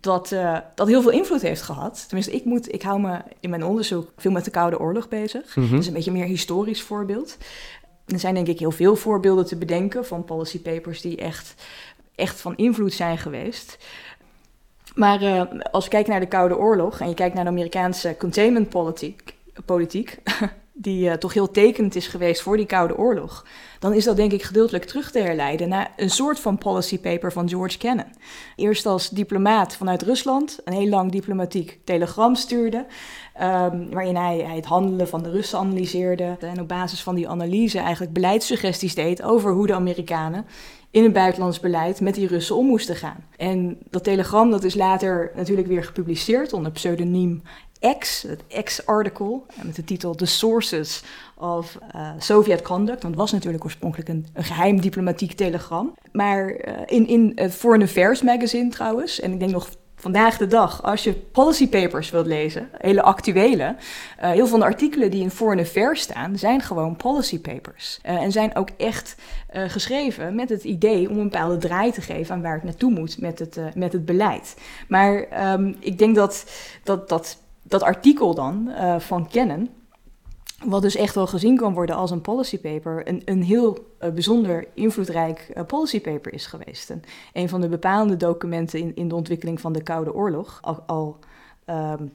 [0.00, 2.04] dat, uh, dat heel veel invloed heeft gehad.
[2.06, 5.56] Tenminste, ik, moet, ik hou me in mijn onderzoek veel met de Koude Oorlog bezig.
[5.56, 5.76] Mm -hmm.
[5.76, 7.36] Dus een beetje meer historisch voorbeeld.
[8.06, 11.54] Er zijn denk ik heel veel voorbeelden te bedenken van policy papers die echt,
[12.14, 13.78] echt van invloed zijn geweest.
[14.94, 18.16] Maar uh, als je kijkt naar de Koude Oorlog en je kijkt naar de Amerikaanse
[18.18, 18.68] containment
[19.64, 20.18] politiek,
[20.72, 23.46] die uh, toch heel tekenend is geweest voor die Koude Oorlog,
[23.78, 27.32] dan is dat denk ik gedeeltelijk terug te herleiden naar een soort van policy paper
[27.32, 28.12] van George Kennan.
[28.56, 32.86] Eerst als diplomaat vanuit Rusland een heel lang diplomatiek telegram stuurde,
[33.42, 37.28] um, waarin hij, hij, het handelen van de Russen analyseerde en op basis van die
[37.28, 40.46] analyse eigenlijk beleidssuggesties deed over hoe de Amerikanen
[40.90, 43.24] in het buitenlands beleid met die Russen om moesten gaan.
[43.36, 47.42] En dat telegram dat is later natuurlijk weer gepubliceerd onder pseudoniem
[47.98, 51.02] X, het X-article, met de titel The Sources
[51.36, 53.02] of uh, Soviet Conduct.
[53.02, 55.94] Want was natuurlijk oorspronkelijk een, een geheim diplomatiek telegram.
[56.12, 59.68] Maar uh, in, in het Foreign Affairs magazine trouwens, en ik denk nog
[60.00, 64.58] vandaag de dag, als je policy papers wilt lezen, hele actuele, uh, heel veel van
[64.58, 68.00] de artikelen die in Foreign Affairs staan, zijn gewoon policy papers.
[68.06, 69.16] Uh, en zijn ook echt
[69.54, 72.90] uh, geschreven met het idee om een bepaalde draai te geven aan waar het naartoe
[72.90, 74.56] moet met het, met het beleid.
[74.88, 76.50] Maar um, ik denk dat
[76.84, 79.68] dat, dat, dat artikel dan van Kennan,
[80.64, 84.10] wat dus echt wel gezien kan worden als een policy paper, een, een heel uh,
[84.10, 86.90] bijzonder invloedrijk uh, policy paper is geweest.
[86.90, 87.02] En
[87.32, 90.58] een van de bepalende documenten in, in de ontwikkeling van de Koude Oorlog.
[90.62, 91.18] Al, al
[91.66, 92.12] um,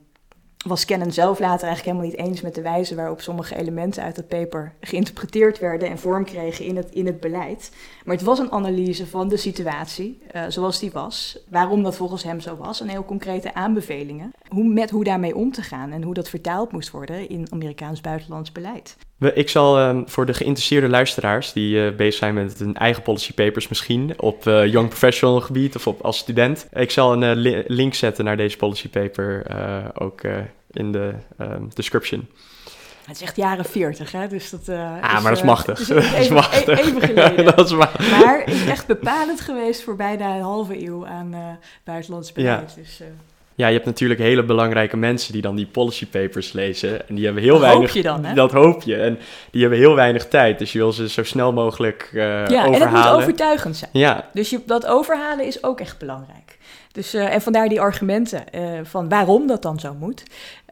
[0.66, 4.16] was Kennan zelf later eigenlijk helemaal niet eens met de wijze waarop sommige elementen uit
[4.16, 7.72] het paper geïnterpreteerd werden en vorm kregen in het, in het beleid.
[8.06, 12.24] Maar het was een analyse van de situatie uh, zoals die was, waarom dat volgens
[12.24, 16.04] hem zo was en heel concrete aanbevelingen hoe, met hoe daarmee om te gaan en
[16.04, 18.98] hoe dat vertaald moest worden in Amerikaans buitenlands beleid.
[19.34, 23.34] Ik zal um, voor de geïnteresseerde luisteraars die uh, bezig zijn met hun eigen policy
[23.34, 27.32] papers misschien op uh, young professional gebied of op, als student, ik zal een uh,
[27.34, 29.44] li link zetten naar deze policy paper
[29.94, 30.22] ook
[30.72, 32.28] in de um, description.
[33.06, 34.28] Het is echt jaren 40, hè?
[34.28, 35.80] Dus dat, uh, ah, is, maar dat is machtig.
[35.90, 36.80] Uh, dat is even, machtig.
[36.80, 37.46] even geleden.
[37.56, 38.12] dat is machtig.
[38.12, 41.40] Maar het is echt bepalend geweest voor bijna een halve eeuw aan uh,
[41.84, 42.74] buitenlands beleid.
[42.76, 42.82] Ja.
[42.82, 43.02] Dus,
[43.56, 47.08] ja, je hebt natuurlijk hele belangrijke mensen die dan die policy papers lezen.
[47.08, 47.88] En die hebben heel weinig.
[47.88, 48.34] Hoop je dan, hè?
[48.34, 48.96] Dat hoop je.
[48.96, 49.20] En
[49.52, 50.60] die hebben heel weinig tijd.
[50.60, 52.74] Dus je wil ze zo snel mogelijk uh, ja, overhalen.
[52.74, 53.90] en het moet overtuigend zijn.
[53.94, 54.30] Ja.
[54.34, 56.58] Dus je, dat overhalen is ook echt belangrijk.
[56.92, 60.24] Dus, uh, en vandaar die argumenten uh, van waarom dat dan zo moet.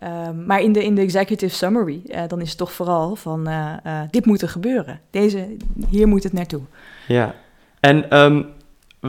[0.04, 3.50] Uh, maar in de, in de executive summary, dan is het toch vooral van
[4.12, 5.00] dit moet er gebeuren.
[5.10, 5.48] Deze,
[5.90, 6.62] hier moet het naartoe.
[7.08, 7.36] Ja,
[7.80, 8.48] en um,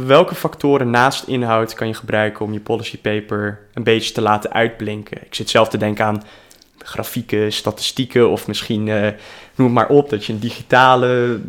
[0.02, 4.52] welke factoren naast inhoud kan je gebruiken om je policy paper een beetje te laten
[4.52, 5.18] uitblinken?
[5.24, 6.22] Ik zit zelf te denken aan
[6.78, 9.08] grafieken, statistieken of misschien, uh,
[9.54, 11.40] noem het maar op, dat je een digitale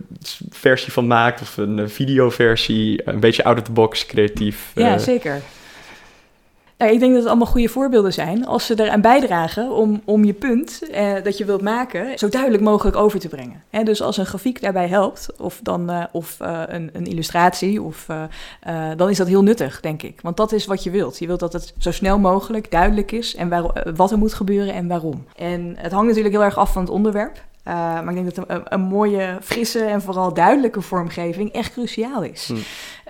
[0.49, 4.71] versie van maakt of een videoversie, een beetje out of the box creatief.
[4.75, 5.41] Ja, uh, zeker.
[6.78, 10.23] Nou, ik denk dat het allemaal goede voorbeelden zijn als ze eraan bijdragen om, om
[10.23, 13.63] je punt eh, dat je wilt maken zo duidelijk mogelijk over te brengen.
[13.84, 18.07] Dus als een grafiek daarbij helpt, of, dan, uh, of uh, een, een, illustratie, of,
[18.95, 20.19] dan is dat heel nuttig, denk ik.
[20.21, 21.19] Want dat is wat je wilt.
[21.19, 24.73] Je wilt dat het zo snel mogelijk duidelijk is en waar, wat er moet gebeuren
[24.73, 25.26] en waarom.
[25.36, 27.43] En het hangt natuurlijk heel erg af van het onderwerp.
[27.68, 32.24] Uh, maar ik denk dat een, een, mooie, frisse en vooral duidelijke vormgeving echt cruciaal
[32.24, 32.47] is.
[32.47, 32.55] Hm.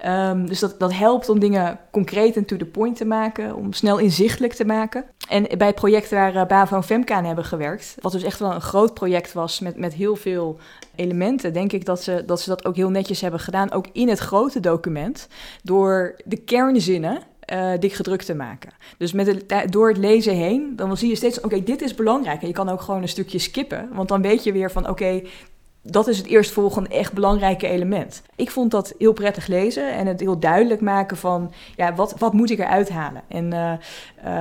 [0.10, 3.74] Um, dus dat, dat helpt om dingen concreet en to the point te maken, om
[3.74, 5.06] snel inzichtelijk te maken.
[5.30, 8.39] En bij het project waar uh, Bavo en Femka aan hebben gewerkt, wat dus echt
[8.39, 10.60] wel een groot project was met, met heel veel
[10.95, 14.10] elementen, denk ik dat ze, dat ze dat ook heel netjes hebben gedaan, ook in
[14.10, 15.28] het grote document,
[15.64, 17.22] door de kernzinnen
[17.54, 18.72] uh, dik gedrukt te maken.
[18.98, 22.41] Dus met door het lezen heen, dan zie je steeds, oké, dit is belangrijk.
[22.41, 25.22] En je kan ook gewoon een stukje skippen, want dan weet je weer van, oké,
[25.88, 28.21] dat is het eerstvolgende echt belangrijke element.
[28.36, 32.33] Ik vond dat heel prettig lezen en het heel duidelijk maken van ja, wat, wat
[32.33, 33.21] moet ik eruit halen.
[33.27, 33.71] En, uh,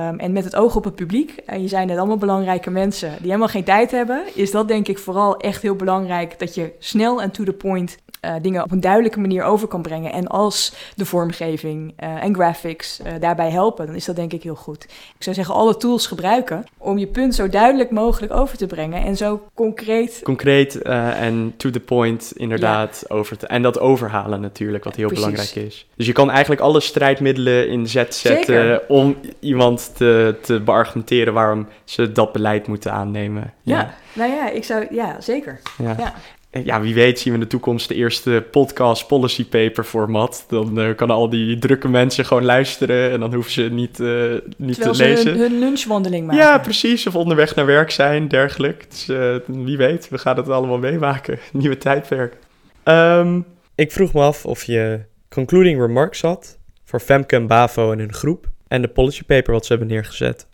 [0.07, 3.09] um, en met het oog op het publiek, en je zijn net allemaal belangrijke mensen
[3.09, 6.71] die helemaal geen tijd hebben, is dat denk ik vooral echt heel belangrijk dat je
[6.79, 10.11] snel en to the point uh, dingen op een duidelijke manier over kan brengen.
[10.11, 14.55] En als de vormgeving uh, en graphics daarbij helpen, dan is dat denk ik heel
[14.55, 14.83] goed.
[14.83, 19.03] Ik zou zeggen, alle tools gebruiken om je punt zo duidelijk mogelijk over te brengen
[19.03, 20.19] en zo concreet.
[20.23, 23.05] Concreet en to the point, inderdaad.
[23.07, 23.15] Ja.
[23.15, 25.25] Over te, en dat overhalen natuurlijk, wat heel Precies.
[25.25, 25.87] belangrijk is.
[25.95, 28.81] Dus je kan eigenlijk alle strijdmiddelen in zet zetten Zeker.
[28.87, 33.53] om iemand te, te beargumenteren waarom ze dat beleid moeten aannemen.
[33.61, 33.93] Ja, ja.
[34.13, 35.59] nou ja, ik zou, ja, zeker.
[35.77, 35.95] ja.
[35.97, 36.13] ja
[36.63, 40.45] ja, wie weet zien we in de toekomst de eerste podcast policy paper format.
[40.47, 44.33] Dan uh, kan al die drukke mensen gewoon luisteren en dan hoeven ze niet, uh,
[44.57, 45.31] niet te lezen.
[45.31, 46.43] Hun, hun lunchwandeling maken.
[46.43, 47.07] Ja, precies.
[47.07, 48.85] Of onderweg naar werk zijn, dergelijk.
[48.89, 51.39] Dus uh, wie weet, we gaan het allemaal meemaken.
[51.51, 52.37] Nieuwe tijdperk.
[52.83, 53.45] Um,
[53.75, 54.99] ik vroeg me af of je
[55.29, 58.49] concluding remarks had voor Femke en Bavo en hun groep.
[58.67, 60.47] En de policy paper wat ze hebben neergezet.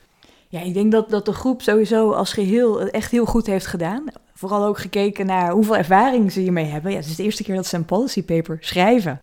[0.48, 3.66] Ja, ik denk dat, dat de groep sowieso als geheel het echt heel goed heeft
[3.66, 4.04] gedaan.
[4.42, 6.92] Vooral ook gekeken naar hoeveel ervaring ze hiermee hebben.
[6.92, 9.22] Ja, het is de eerste keer dat ze een policy paper schrijven.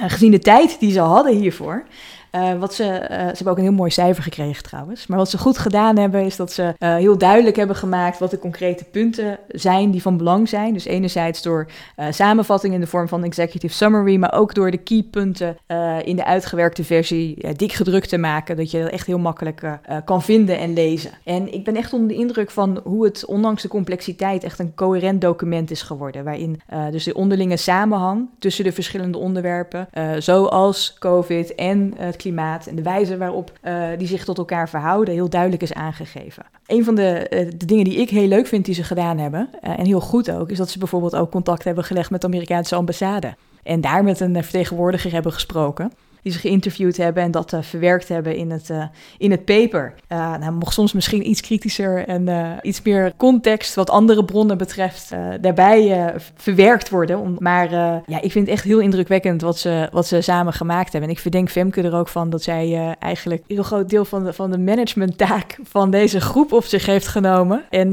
[0.00, 1.84] Uh, gezien de tijd die ze hadden hiervoor,
[2.32, 5.06] uh, wat ze, uh, ze hebben ook een heel mooi cijfer gekregen trouwens.
[5.06, 8.30] Maar wat ze goed gedaan hebben, is dat ze uh, heel duidelijk hebben gemaakt wat
[8.30, 10.72] de concrete punten zijn die van belang zijn.
[10.72, 11.66] Dus enerzijds door
[12.10, 15.56] samenvatting in de vorm van executive summary, maar ook door de keypunten
[16.04, 20.22] in de uitgewerkte versie dik gedrukt te maken, dat je dat echt heel makkelijk kan
[20.22, 21.10] vinden en lezen.
[21.24, 24.74] En ik ben echt onder de indruk van hoe het ondanks de complexiteit echt een
[24.74, 26.60] coherent document is geworden, waarin
[26.90, 33.16] dus de onderlinge samenhang tussen de verschillende onderwerpen, zoals COVID en het en de wijze
[33.16, 36.44] waarop uh, die zich tot elkaar verhouden heel duidelijk is aangegeven.
[36.66, 39.48] Een van de, uh, de dingen die ik heel leuk vind die ze gedaan hebben,
[39.64, 42.26] uh, en heel goed ook, is dat ze bijvoorbeeld ook contact hebben gelegd met de
[42.26, 43.34] Amerikaanse ambassade.
[43.62, 45.92] En daar met een vertegenwoordiger hebben gesproken
[46.22, 48.84] die ze geïnterviewd hebben en dat uh, verwerkt hebben in het, uh,
[49.18, 49.94] in het paper.
[50.08, 55.10] Uh, nou, mocht soms misschien iets kritischer en iets meer context wat andere bronnen betreft
[55.40, 57.36] daarbij verwerkt worden.
[57.38, 57.70] Maar
[58.06, 61.10] ja, ik vind het echt heel indrukwekkend wat ze, wat ze samen gemaakt hebben.
[61.10, 64.24] En ik verdenk Femke er ook van dat zij eigenlijk een heel groot deel van
[64.24, 67.64] de, van de managementtaak van deze groep op zich heeft genomen.
[67.70, 67.90] En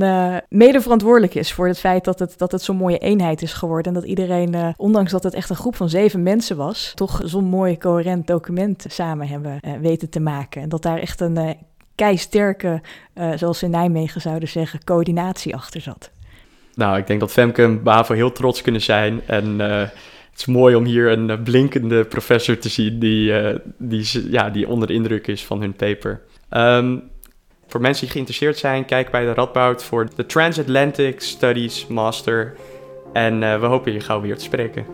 [0.50, 3.94] mede verantwoordelijk is voor het feit dat het, dat het zo'n mooie eenheid is geworden.
[3.94, 7.46] En dat iedereen, ondanks dat het echt een groep van zeven mensen was, toch zo'n
[7.46, 10.62] mooi coherent document samen hebben uh, weten te maken.
[10.62, 11.50] En dat daar echt een uh,
[11.96, 12.82] keisterke,
[13.16, 16.12] uh, zoals ze in Nijmegen zouden zeggen, coördinatie achter zat.
[16.74, 19.22] Nou, ik denk dat Femke en Bavo heel trots kunnen zijn.
[19.26, 19.92] En het
[20.36, 23.34] is mooi om hier een blinkende professor te zien die,
[23.78, 26.22] die, ja, die onder de indruk is van hun paper.
[26.50, 27.04] Um,
[27.68, 32.56] voor mensen die geïnteresseerd zijn, kijk bij de Radboud voor de Transatlantic Studies Master.
[33.14, 34.86] En we hopen je gauw weer te spreken.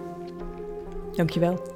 [1.16, 1.75] Dankjewel.